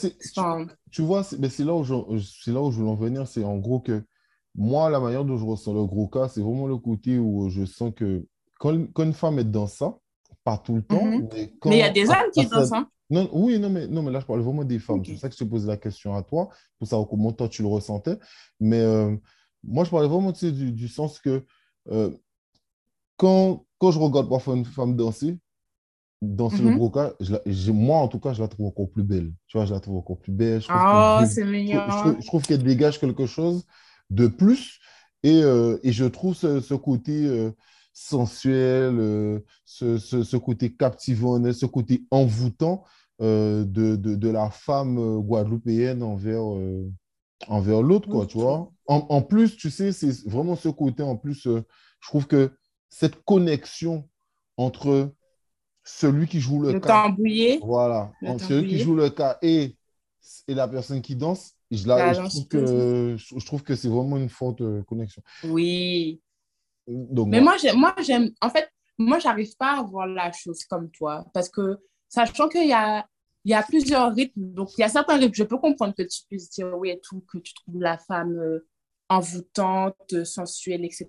tu, 0.91 1.03
vois, 1.03 1.25
c'est 1.25 1.39
là, 1.61 1.75
où 1.75 1.85
je, 1.85 1.95
là 2.51 2.61
où 2.61 2.71
je 2.71 2.81
veux 2.81 2.87
en 2.87 2.95
venir, 2.95 3.27
c'est 3.27 3.43
en 3.45 3.57
gros 3.57 3.81
que 3.81 4.05
moi, 4.55 4.91
la 4.91 5.01
manière 5.01 5.25
dont 5.25 5.39
je 5.39 5.45
ressens 5.45 5.73
le 5.73 5.85
gros 5.87 6.09
cas, 6.09 6.29
c'est 6.29 6.43
vraiment 6.43 6.67
le 6.67 6.77
côté 6.77 7.19
où 7.19 7.49
je 7.49 7.65
sens 7.65 7.93
que 7.97 8.27
quand, 8.59 8.75
une 8.99 9.15
femme 9.15 9.39
est 9.39 9.45
dans 9.45 9.67
ça, 9.67 9.97
pas 10.45 10.59
tout 10.59 10.75
le 10.75 10.83
temps, 10.83 11.05
mhm. 11.05 11.29
mais 11.65 11.77
il 11.77 11.79
y 11.79 11.83
a 11.83 11.91
des 11.91 12.09
hommes 12.09 12.31
qui 12.35 12.47
dansent. 12.47 12.73
Hein. 12.73 12.89
Non, 13.13 13.29
oui, 13.35 13.59
non 13.59 13.69
mais, 13.69 13.87
non, 13.89 14.03
mais 14.03 14.11
là, 14.11 14.21
je 14.21 14.25
parle 14.25 14.41
vraiment 14.41 14.65
des 14.65 14.79
femmes. 14.79 15.05
C'est 15.05 15.13
pour 15.13 15.21
ça 15.21 15.29
que 15.29 15.35
je 15.35 15.45
te 15.45 15.45
pose 15.45 15.67
la 15.67 15.77
question 15.77 16.15
à 16.17 16.23
toi, 16.23 16.49
pour 16.79 16.89
savoir 16.89 17.07
comment 17.07 17.31
toi 17.31 17.47
tu 17.47 17.61
le 17.61 17.69
ressentais. 17.69 18.19
Mais 18.59 18.81
euh, 18.81 19.15
moi, 19.63 19.85
je 19.85 19.91
parlais 19.91 20.09
vraiment 20.09 20.33
du, 20.33 20.73
du 20.73 20.89
sens 20.89 21.21
que 21.21 21.45
euh, 21.91 22.11
quand, 23.19 23.67
quand 23.77 23.91
je 23.91 23.99
regarde 23.99 24.31
parfois 24.31 24.57
une 24.57 24.65
femme 24.65 24.97
danser, 24.97 25.39
danser 26.23 26.63
le 26.63 26.75
gros 26.75 26.89
cas, 26.89 27.13
moi, 27.69 27.99
en 27.99 28.09
tout 28.09 28.19
cas, 28.19 28.33
je 28.33 28.41
la 28.41 28.49
trouve 28.49 28.69
encore 28.69 28.91
plus 28.91 29.03
belle. 29.03 29.31
Tu 29.47 29.59
vois, 29.59 29.67
je 29.67 29.75
la 29.75 29.81
trouve 29.81 29.99
encore 29.99 30.19
plus 30.19 30.33
belle. 30.33 30.63
oh, 30.71 31.19
c'est 31.29 31.45
mignon. 31.45 31.83
Je, 32.19 32.27
trouve, 32.27 32.41
qu'elle 32.41 32.63
dégage 32.63 32.99
quelque 32.99 33.27
chose 33.27 33.67
de 34.09 34.27
plus. 34.27 34.81
Et, 35.23 35.43
euh, 35.43 35.79
et 35.83 35.93
je 35.93 36.07
trouve 36.07 36.35
ce, 36.35 36.61
ce 36.61 36.73
côté 36.73 37.53
sensuel, 37.93 39.43
ce, 39.67 39.99
ce, 39.99 40.23
ce, 40.23 40.37
côté 40.39 40.75
captivant, 40.75 41.53
ce 41.53 41.67
côté 41.67 42.07
envoûtant 42.11 42.85
de, 43.21 43.97
de, 43.97 44.15
de, 44.15 44.29
la 44.29 44.51
femme 44.51 44.99
euh, 44.99 45.19
guadeloupéenne 45.19 46.03
envers, 46.03 46.55
euh, 46.55 46.91
envers 47.47 47.83
l'autre, 47.83 48.09
quoi, 48.09 48.27
tu 48.27 48.39
vois. 48.39 48.71
En, 48.87 49.07
en, 49.09 49.23
plus, 49.23 49.57
tu 49.57 49.71
sais, 49.71 49.93
c'est 49.93 50.27
vraiment 50.29 50.57
ce 50.57 50.69
côté, 50.69 51.03
en 51.03 51.17
plus, 51.17 51.43
je 51.45 52.09
trouve 52.09 52.27
que 52.27 52.51
cette 52.89 53.23
connexion 53.25 54.09
entre 54.57 55.13
celui 55.85 56.27
qui 56.27 56.41
joue 56.41 56.61
le, 56.61 56.73
le 56.73 56.81
cas, 56.81 57.15
voilà, 57.63 58.13
entre 58.25 58.45
celui 58.45 58.69
qui 58.69 58.79
joue 58.79 58.95
le 58.95 59.11
cas 59.11 59.39
et, 59.43 59.77
et 60.49 60.55
la 60.55 60.69
personne 60.69 61.01
qui 61.01 61.17
danse, 61.17 61.55
je, 61.71 61.89
la, 61.89 62.13
je, 62.13 62.21
trouve 62.21 62.49
que, 62.49 63.17
je, 63.17 63.47
trouve 63.47 63.63
que 63.63 63.75
c'est 63.75 63.89
vraiment 63.89 64.17
une 64.17 64.29
forte 64.29 64.63
connexion. 64.85 65.23
Oui. 65.45 66.21
Donc, 66.87 67.29
Mais 67.29 67.41
moi, 67.41 67.57
moi, 67.75 67.95
j'aime, 68.05 68.31
en 68.41 68.51
fait, 68.51 68.69
moi, 68.99 69.19
j'arrive 69.19 69.57
pas 69.57 69.79
à 69.79 69.83
voir 69.83 70.07
la 70.07 70.33
chose 70.33 70.65
comme 70.65 70.91
toi 70.91 71.25
parce 71.33 71.49
que 71.49 71.79
sachant 72.13 72.49
qu'il 72.49 72.69
y 72.69 72.73
a, 72.73 73.07
il 73.45 73.51
y 73.51 73.55
a 73.55 73.63
plusieurs 73.63 74.15
rythmes. 74.15 74.53
Donc, 74.53 74.71
il 74.77 74.83
y 74.83 74.85
a 74.85 74.89
certains 74.89 75.17
rythmes, 75.17 75.35
je 75.35 75.45
peux 75.45 75.59
comprendre 75.59 75.95
que 75.97 76.03
tu 76.03 76.21
puisses 76.29 76.51
dire 76.51 76.77
oui 76.77 76.91
et 76.91 77.01
tout, 77.01 77.25
que 77.33 77.39
tu 77.39 77.55
trouves 77.55 77.81
la 77.81 77.97
femme 77.99 78.39
euh, 78.39 78.67
envoûtante, 79.09 80.25
sensuelle, 80.25 80.85
etc. 80.85 81.07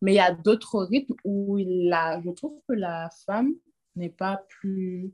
Mais 0.00 0.12
il 0.12 0.16
y 0.16 0.20
a 0.20 0.32
d'autres 0.32 0.82
rythmes 0.84 1.14
où 1.24 1.58
il 1.58 1.92
a, 1.92 2.20
je 2.24 2.30
trouve 2.30 2.58
que 2.66 2.74
la 2.74 3.10
femme 3.26 3.52
n'est 3.94 4.10
pas 4.10 4.42
plus 4.48 5.12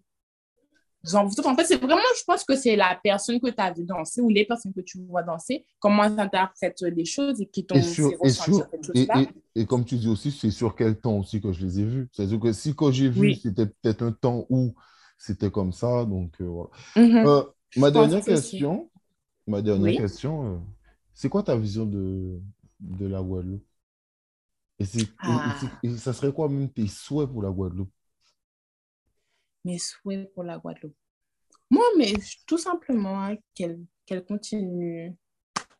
envoûtante. 1.12 1.46
En 1.46 1.56
fait, 1.56 1.64
c'est 1.64 1.76
vraiment, 1.76 2.00
je 2.16 2.24
pense 2.24 2.44
que 2.44 2.54
c'est 2.54 2.76
la 2.76 2.98
personne 3.02 3.40
que 3.40 3.50
tu 3.50 3.60
as 3.60 3.72
vu 3.72 3.84
danser 3.84 4.20
ou 4.20 4.28
les 4.28 4.44
personnes 4.44 4.72
que 4.72 4.80
tu 4.80 4.98
vois 5.02 5.24
danser, 5.24 5.66
comment 5.80 6.08
tu 6.08 6.20
interprètes 6.20 6.80
les 6.82 7.04
choses 7.04 7.40
et 7.40 7.46
qui 7.46 7.66
t'ont 7.66 7.74
et, 7.74 9.00
et, 9.00 9.28
et, 9.56 9.66
comme 9.66 9.84
tu 9.84 9.96
dis 9.96 10.08
aussi, 10.08 10.30
c'est 10.30 10.50
sur 10.50 10.76
quel 10.76 10.98
temps 10.98 11.18
aussi 11.18 11.40
que 11.40 11.52
je 11.52 11.64
les 11.66 11.80
ai 11.80 11.84
vus. 11.84 12.08
C'est-à-dire 12.12 12.38
que 12.38 12.52
si 12.52 12.74
quand 12.74 12.92
j'ai 12.92 13.08
vu, 13.08 13.34
c'était 13.34 13.66
peut-être 13.66 14.02
un 14.02 14.12
temps 14.12 14.46
où 14.48 14.74
c'était 15.18 15.50
comme 15.50 15.72
ça. 15.72 16.04
Donc, 16.04 16.40
euh, 16.40 16.46
voilà. 16.46 16.70
Mhm. 16.96 17.26
Euh, 17.26 17.42
ma, 17.76 17.90
dernière 17.90 18.24
question, 18.24 18.90
ma 19.46 19.60
dernière 19.60 20.00
question, 20.00 20.54
euh, 20.54 20.58
c'est 21.12 21.28
quoi 21.28 21.42
ta 21.42 21.56
vision 21.56 21.84
de, 21.84 22.40
de 22.80 23.06
la 23.06 23.20
Guadeloupe? 23.20 23.64
Et, 24.78 24.84
ah. 25.18 25.58
ça 25.96 26.12
serait 26.12 26.32
quoi 26.32 26.48
même 26.48 26.70
tes 26.70 26.86
souhaits 26.86 27.28
pour 27.28 27.42
la 27.42 27.50
Guadeloupe? 27.50 27.90
Mes 29.64 29.78
souhaits 29.78 30.32
pour 30.32 30.44
la 30.44 30.56
Guadeloupe. 30.56 30.94
Moi, 31.68 31.84
mais 31.98 32.14
tout 32.46 32.58
simplement 32.58 33.24
hein, 33.24 33.36
qu'elle 33.54 34.24
continue 34.26 35.14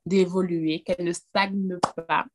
d'évoluer, 0.05 0.83
qu'elle 0.83 1.07
ne 1.07 1.13
stagne 1.13 1.79
pas, 2.09 2.27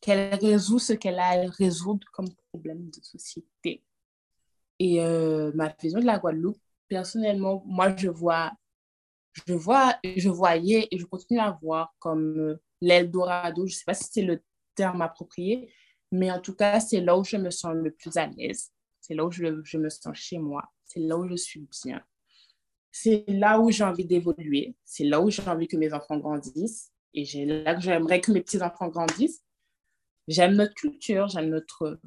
qu'elle 0.00 0.34
résout 0.34 0.78
ce 0.78 0.92
qu'elle 0.92 1.18
a 1.18 1.30
à 1.30 1.46
résoudre 1.48 2.06
comme 2.12 2.28
problème 2.52 2.90
de 2.90 3.00
société. 3.02 3.82
Et 4.82 5.00
euh, 5.00 5.52
ma 5.54 5.72
vision 5.80 6.00
de 6.00 6.06
la 6.06 6.18
Guadeloupe, 6.18 6.58
personnellement, 6.88 7.62
moi, 7.64 7.94
je 7.96 8.08
vois, 8.08 8.50
je 9.46 9.54
vois, 9.54 9.94
je 10.02 10.28
voyais 10.28 10.88
et 10.90 10.98
je 10.98 11.04
continue 11.06 11.38
à 11.38 11.56
voir 11.62 11.94
comme 12.00 12.36
euh, 12.36 12.56
l'Eldorado. 12.80 13.64
Je 13.64 13.74
ne 13.74 13.76
sais 13.76 13.84
pas 13.86 13.94
si 13.94 14.08
c'est 14.10 14.22
le 14.22 14.42
terme 14.74 15.00
approprié, 15.00 15.72
mais 16.10 16.32
en 16.32 16.40
tout 16.40 16.56
cas, 16.56 16.80
c'est 16.80 17.00
là 17.00 17.16
où 17.16 17.22
je 17.22 17.36
me 17.36 17.50
sens 17.50 17.76
le 17.76 17.92
plus 17.92 18.16
à 18.16 18.26
l'aise. 18.26 18.72
C'est 19.00 19.14
là 19.14 19.24
où 19.24 19.30
je, 19.30 19.62
je 19.62 19.78
me 19.78 19.88
sens 19.88 20.16
chez 20.16 20.38
moi. 20.38 20.64
C'est 20.84 20.98
là 20.98 21.16
où 21.16 21.28
je 21.28 21.36
suis 21.36 21.64
bien. 21.84 22.02
C'est 22.90 23.22
là 23.28 23.60
où 23.60 23.70
j'ai 23.70 23.84
envie 23.84 24.04
d'évoluer. 24.04 24.74
C'est 24.84 25.04
là 25.04 25.20
où 25.20 25.30
j'ai 25.30 25.46
envie 25.46 25.68
que 25.68 25.76
mes 25.76 25.92
enfants 25.92 26.18
grandissent. 26.18 26.90
Et 27.14 27.24
là 27.46 27.76
que 27.76 27.82
j'aimerais 27.82 28.20
que 28.20 28.32
mes 28.32 28.40
petits-enfants 28.42 28.88
grandissent. 28.88 29.44
J'aime 30.26 30.56
notre 30.56 30.74
culture, 30.74 31.28
j'aime 31.28 31.50
notre, 31.50 32.00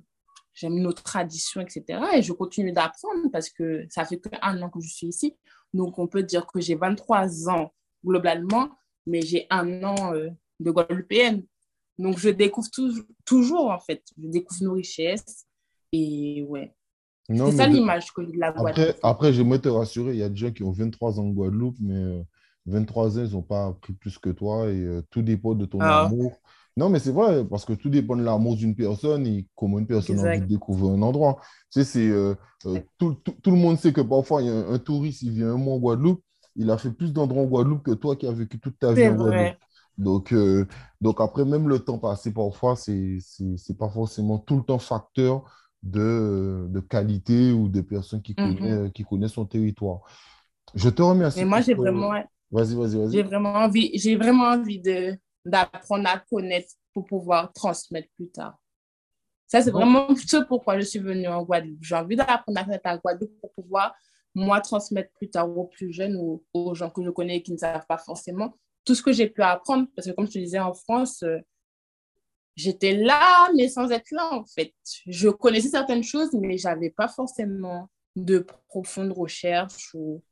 j'aime 0.55 0.79
nos 0.79 0.93
traditions, 0.93 1.61
etc. 1.61 1.99
Et 2.15 2.21
je 2.23 2.33
continue 2.33 2.71
d'apprendre 2.71 3.29
parce 3.31 3.49
que 3.49 3.85
ça 3.89 4.05
fait 4.05 4.19
qu'un 4.19 4.61
an 4.61 4.69
que 4.69 4.79
je 4.79 4.89
suis 4.89 5.07
ici. 5.07 5.35
Donc, 5.73 5.99
on 5.99 6.07
peut 6.07 6.23
dire 6.23 6.47
que 6.47 6.59
j'ai 6.59 6.75
23 6.75 7.49
ans 7.49 7.73
globalement, 8.03 8.69
mais 9.05 9.21
j'ai 9.21 9.45
un 9.49 9.83
an 9.83 10.13
euh, 10.13 10.29
de 10.59 10.71
Guadeloupéenne. 10.71 11.43
Donc, 11.99 12.17
je 12.17 12.29
découvre 12.29 12.69
toujours, 13.25 13.69
en 13.69 13.79
fait. 13.79 14.01
Je 14.17 14.29
découvre 14.29 14.63
nos 14.63 14.73
richesses. 14.73 15.45
Et 15.91 16.43
ouais. 16.47 16.73
C'est 17.27 17.51
ça 17.51 17.67
l'image 17.67 18.11
que 18.13 18.21
de 18.21 18.37
la 18.37 18.51
Guadeloupe. 18.51 18.69
Après, 18.69 18.99
après 19.03 19.33
j'aimerais 19.33 19.59
te 19.59 19.67
rassurer, 19.67 20.11
il 20.11 20.19
y 20.19 20.23
a 20.23 20.29
des 20.29 20.35
gens 20.35 20.51
qui 20.51 20.63
ont 20.63 20.71
23 20.71 21.19
ans 21.19 21.23
en 21.23 21.29
Guadeloupe, 21.29 21.77
mais 21.81 22.23
23 22.67 23.17
euh, 23.17 23.21
ans, 23.21 23.25
ils 23.27 23.33
n'ont 23.33 23.41
pas 23.41 23.65
appris 23.67 23.93
plus 23.93 24.17
que 24.19 24.29
toi. 24.29 24.69
Et 24.69 24.79
euh, 24.79 25.01
tout 25.09 25.21
dépend 25.21 25.55
de 25.55 25.65
ton 25.65 25.79
ah. 25.81 26.05
amour 26.05 26.39
non, 26.77 26.89
mais 26.89 26.99
c'est 26.99 27.11
vrai, 27.11 27.45
parce 27.45 27.63
que 27.63 27.71
tout 27.71 27.89
dépend 27.89 28.17
de 28.17 28.23
l'amour 28.23 28.57
d'une 28.57 28.75
personne 28.75 29.25
et 29.25 29.47
comment 29.55 29.79
une 29.79 29.87
personne 29.87 30.19
a 30.19 30.29
envie 30.29 30.41
de 30.41 30.45
découvrir 30.45 30.91
un 30.91 31.01
endroit. 31.01 31.37
Tu 31.71 31.79
sais, 31.79 31.85
c'est, 31.85 32.09
euh, 32.09 32.35
euh, 32.65 32.81
tout, 32.97 33.17
le 33.45 33.51
monde 33.51 33.77
sait 33.79 33.93
que 33.93 34.01
parfois, 34.01 34.41
il 34.41 34.47
y 34.47 34.51
a 34.51 34.53
un, 34.53 34.77
touriste, 34.77 35.21
il 35.21 35.31
vient 35.31 35.53
un 35.53 35.57
mois 35.57 35.75
en 35.75 35.79
Guadeloupe, 35.79 36.21
il 36.57 36.69
a 36.69 36.77
fait 36.77 36.91
plus 36.91 37.13
d'endroits 37.13 37.43
en 37.43 37.45
Guadeloupe 37.45 37.83
que 37.83 37.91
toi 37.91 38.17
qui 38.17 38.27
as 38.27 38.33
vécu 38.33 38.59
toute 38.59 38.77
ta 38.77 38.91
vie 38.91 39.07
en 39.07 39.15
Guadeloupe. 39.15 39.57
Donc, 39.97 40.33
euh, 40.33 40.67
donc 40.99 41.21
après, 41.21 41.45
même 41.45 41.69
le 41.69 41.79
temps 41.79 41.97
passé, 41.97 42.33
parfois, 42.33 42.75
ce 42.75 42.91
n'est 42.91 43.77
pas 43.77 43.87
forcément 43.87 44.37
tout 44.39 44.57
le 44.57 44.63
temps 44.63 44.79
facteur 44.79 45.45
de, 45.81 46.67
de 46.69 46.79
qualité 46.81 47.53
ou 47.53 47.69
de 47.69 47.79
personnes 47.79 48.21
qui, 48.21 48.33
mm-hmm. 48.33 48.57
connaissent, 48.57 48.91
qui 48.91 49.03
connaissent 49.05 49.31
son 49.31 49.45
territoire. 49.45 50.01
Je 50.73 50.89
te 50.89 51.01
remercie. 51.01 51.39
Mais 51.39 51.45
moi, 51.45 51.61
j'ai 51.61 51.73
vraiment... 51.73 52.11
Vas-y, 52.51 52.75
vas-y, 52.75 52.97
vas-y. 52.97 53.11
J'ai 53.11 53.23
vraiment 53.23 53.53
envie, 53.53 53.91
j'ai 53.95 54.15
vraiment 54.15 54.45
envie 54.45 54.79
de 54.79 55.17
d'apprendre 55.45 56.09
à 56.09 56.19
connaître 56.19 56.73
pour 56.93 57.05
pouvoir 57.05 57.53
transmettre 57.53 58.09
plus 58.15 58.29
tard. 58.29 58.57
Ça, 59.47 59.61
c'est 59.61 59.71
vraiment 59.71 60.07
ce 60.15 60.37
pourquoi 60.37 60.79
je 60.79 60.85
suis 60.85 60.99
venue 60.99 61.27
en 61.27 61.43
Guadeloupe. 61.43 61.83
J'ai 61.83 61.95
envie 61.95 62.15
d'apprendre 62.15 62.57
à 62.59 62.63
connaître 62.63 62.85
la 62.85 62.97
Guadeloupe 62.97 63.39
pour 63.39 63.53
pouvoir, 63.53 63.95
moi, 64.33 64.59
transmettre 64.59 65.11
plus 65.13 65.29
tard 65.29 65.49
aux 65.55 65.65
plus 65.65 65.93
jeunes 65.93 66.15
ou 66.15 66.43
aux 66.53 66.73
gens 66.73 66.89
que 66.89 67.03
je 67.03 67.11
connais 67.11 67.37
et 67.37 67.43
qui 67.43 67.53
ne 67.53 67.57
savent 67.57 67.85
pas 67.87 67.97
forcément 67.97 68.57
tout 68.83 68.95
ce 68.95 69.03
que 69.03 69.11
j'ai 69.11 69.29
pu 69.29 69.43
apprendre. 69.43 69.87
Parce 69.95 70.07
que, 70.07 70.13
comme 70.13 70.25
je 70.25 70.33
te 70.33 70.39
disais, 70.39 70.59
en 70.59 70.73
France, 70.73 71.21
euh, 71.23 71.37
j'étais 72.55 72.93
là, 72.93 73.49
mais 73.55 73.67
sans 73.67 73.91
être 73.91 74.09
là, 74.11 74.33
en 74.33 74.45
fait. 74.45 74.73
Je 75.05 75.29
connaissais 75.29 75.69
certaines 75.69 76.03
choses, 76.03 76.33
mais 76.33 76.57
je 76.57 76.67
n'avais 76.67 76.89
pas 76.89 77.07
forcément 77.07 77.89
de 78.15 78.39
profonde 78.67 79.11
recherche 79.11 79.93
ou 79.93 80.23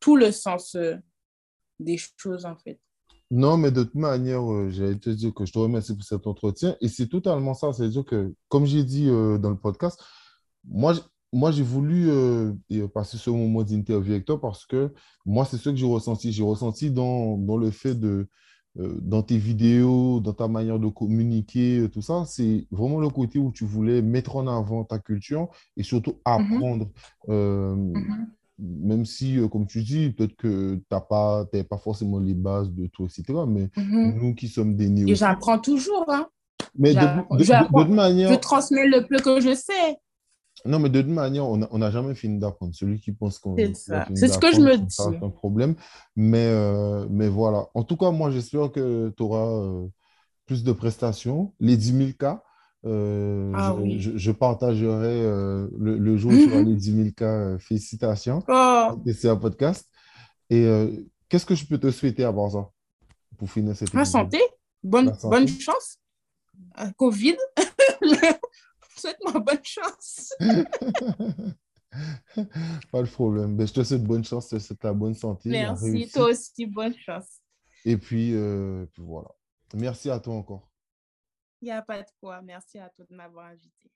tout 0.00 0.16
le 0.16 0.32
sens 0.32 0.74
euh, 0.74 0.96
des 1.78 1.96
choses, 1.96 2.44
en 2.44 2.56
fait. 2.56 2.80
Non, 3.30 3.58
mais 3.58 3.70
de 3.70 3.82
toute 3.82 3.94
manière, 3.94 4.50
euh, 4.50 4.70
j'allais 4.70 4.96
te 4.96 5.10
dire 5.10 5.34
que 5.34 5.44
je 5.44 5.52
te 5.52 5.58
remercie 5.58 5.94
pour 5.94 6.04
cet 6.04 6.26
entretien. 6.26 6.76
Et 6.80 6.88
c'est 6.88 7.08
totalement 7.08 7.54
ça. 7.54 7.72
C'est-à-dire 7.72 8.04
que, 8.04 8.34
comme 8.48 8.64
j'ai 8.64 8.84
dit 8.84 9.08
euh, 9.08 9.36
dans 9.38 9.50
le 9.50 9.58
podcast, 9.58 10.02
moi, 10.64 10.94
moi 11.32 11.50
j'ai 11.50 11.62
voulu 11.62 12.08
euh, 12.10 12.54
passer 12.94 13.18
ce 13.18 13.28
moment 13.28 13.62
d'interview 13.62 14.12
avec 14.12 14.24
toi 14.24 14.40
parce 14.40 14.64
que 14.64 14.94
moi, 15.26 15.44
c'est 15.44 15.58
ce 15.58 15.68
que 15.68 15.76
j'ai 15.76 15.86
ressenti. 15.86 16.32
J'ai 16.32 16.42
ressenti 16.42 16.90
dans, 16.90 17.36
dans 17.36 17.58
le 17.58 17.70
fait 17.70 17.94
de, 17.94 18.28
dans 18.76 19.22
tes 19.22 19.36
vidéos, 19.36 20.20
dans 20.20 20.32
ta 20.32 20.48
manière 20.48 20.78
de 20.78 20.88
communiquer, 20.88 21.88
tout 21.92 22.02
ça, 22.02 22.24
c'est 22.26 22.68
vraiment 22.70 23.00
le 23.00 23.08
côté 23.08 23.38
où 23.38 23.50
tu 23.50 23.64
voulais 23.64 24.02
mettre 24.02 24.36
en 24.36 24.46
avant 24.46 24.84
ta 24.84 25.00
culture 25.00 25.48
et 25.76 25.82
surtout 25.82 26.12
mhm. 26.12 26.20
apprendre. 26.24 26.88
Mhm. 27.26 28.28
Même 28.58 29.04
si, 29.04 29.38
comme 29.50 29.66
tu 29.66 29.82
dis, 29.82 30.10
peut-être 30.10 30.36
que 30.36 30.74
tu 30.74 30.84
n'as 30.90 31.00
pas, 31.00 31.46
pas 31.46 31.78
forcément 31.78 32.18
les 32.18 32.34
bases 32.34 32.70
de 32.72 32.86
tout, 32.86 33.06
etc. 33.06 33.24
Mais 33.46 33.70
nous 33.76 34.34
qui 34.34 34.48
sommes 34.48 34.74
des 34.74 34.88
néo. 34.88 35.08
Et 35.08 35.14
j'apprends 35.14 35.58
toujours. 35.58 36.04
Hein. 36.08 36.26
Mais 36.76 36.94
de, 36.94 37.84
manière. 37.92 38.32
Je 38.32 38.38
transmets 38.38 38.86
le 38.86 39.06
peu 39.06 39.16
que 39.18 39.40
je 39.40 39.54
sais. 39.54 39.98
Non, 40.64 40.78
mais 40.80 40.88
de 40.88 41.00
toute 41.00 41.10
manière, 41.10 41.46
on 41.46 41.78
n'a 41.78 41.90
jamais 41.90 42.14
fini 42.14 42.38
d'apprendre. 42.38 42.74
Celui 42.74 43.00
qui 43.00 43.12
pense 43.12 43.38
qu'on. 43.38 43.56
C'est 43.56 43.76
ça. 43.76 44.08
C'est 44.14 44.28
ce 44.28 44.38
que 44.38 44.52
je 44.52 44.60
me 44.60 44.76
dis. 44.76 44.86
C'est 44.88 45.22
un 45.22 45.30
problème. 45.30 45.76
Mais, 46.16 46.46
euh, 46.46 47.06
mais 47.10 47.28
voilà. 47.28 47.66
En 47.74 47.84
tout 47.84 47.96
cas, 47.96 48.10
moi, 48.10 48.30
j'espère 48.30 48.72
que 48.72 49.12
tu 49.16 49.22
auras 49.22 49.46
euh, 49.46 49.86
plus 50.46 50.64
de 50.64 50.72
prestations. 50.72 51.54
Les 51.60 51.76
10 51.76 51.96
000 51.96 52.10
cas. 52.18 52.42
Euh, 52.86 53.52
ah 53.56 53.76
je, 53.96 54.30
partagerai 54.30 55.22
le, 55.76 56.16
jour 56.16 56.32
où 56.32 56.36
tu 56.36 56.50
auras 56.50 56.62
les 56.62 56.76
10 56.76 56.96
000 56.96 57.08
cas. 57.16 57.58
félicitations. 57.58 58.42
Oh. 58.48 59.02
C'est 59.12 59.28
un 59.28 59.36
podcast. 59.36 59.86
Et 60.50 60.66
qu'est-ce 61.28 61.46
que 61.46 61.54
je 61.54 61.66
peux 61.66 61.78
te 61.78 61.90
souhaiter 61.90 62.24
à 62.24 62.32
part 62.32 62.50
ça 62.50 62.68
pour 63.36 63.50
finir 63.50 63.76
cette 63.76 63.92
La 63.92 64.04
santé. 64.04 64.40
Bonne, 64.82 65.16
bonne 65.22 65.48
chance. 65.48 65.98
Covid. 66.96 67.36
Souhaite-moi 68.96 69.40
bonne 69.40 69.62
chance. 69.62 70.32
Pas 72.92 73.02
de 73.02 73.08
problème. 73.08 73.56
Ben, 73.56 73.66
je 73.66 73.72
te 73.72 73.82
souhaite 73.82 74.04
bonne 74.04 74.24
chance, 74.24 74.48
je 74.50 74.56
te 74.56 74.62
souhaite 74.62 74.84
la 74.84 74.92
bonne 74.92 75.14
santé. 75.14 75.50
Merci, 75.50 76.10
toi 76.12 76.30
aussi, 76.30 76.66
bonne 76.66 76.94
chance. 76.94 77.40
Et 77.84 77.96
puis, 77.96 78.34
euh, 78.34 78.86
puis 78.92 79.02
voilà. 79.04 79.28
Merci 79.74 80.10
à 80.10 80.18
toi 80.18 80.34
encore. 80.34 80.67
Il 81.62 81.66
n'y 81.66 81.70
a 81.70 81.82
pas 81.82 82.02
de 82.02 82.10
quoi. 82.20 82.42
Merci 82.42 82.78
à 82.80 82.88
toi 82.88 83.04
de 83.08 83.14
m'avoir 83.14 83.46
invité. 83.46 83.90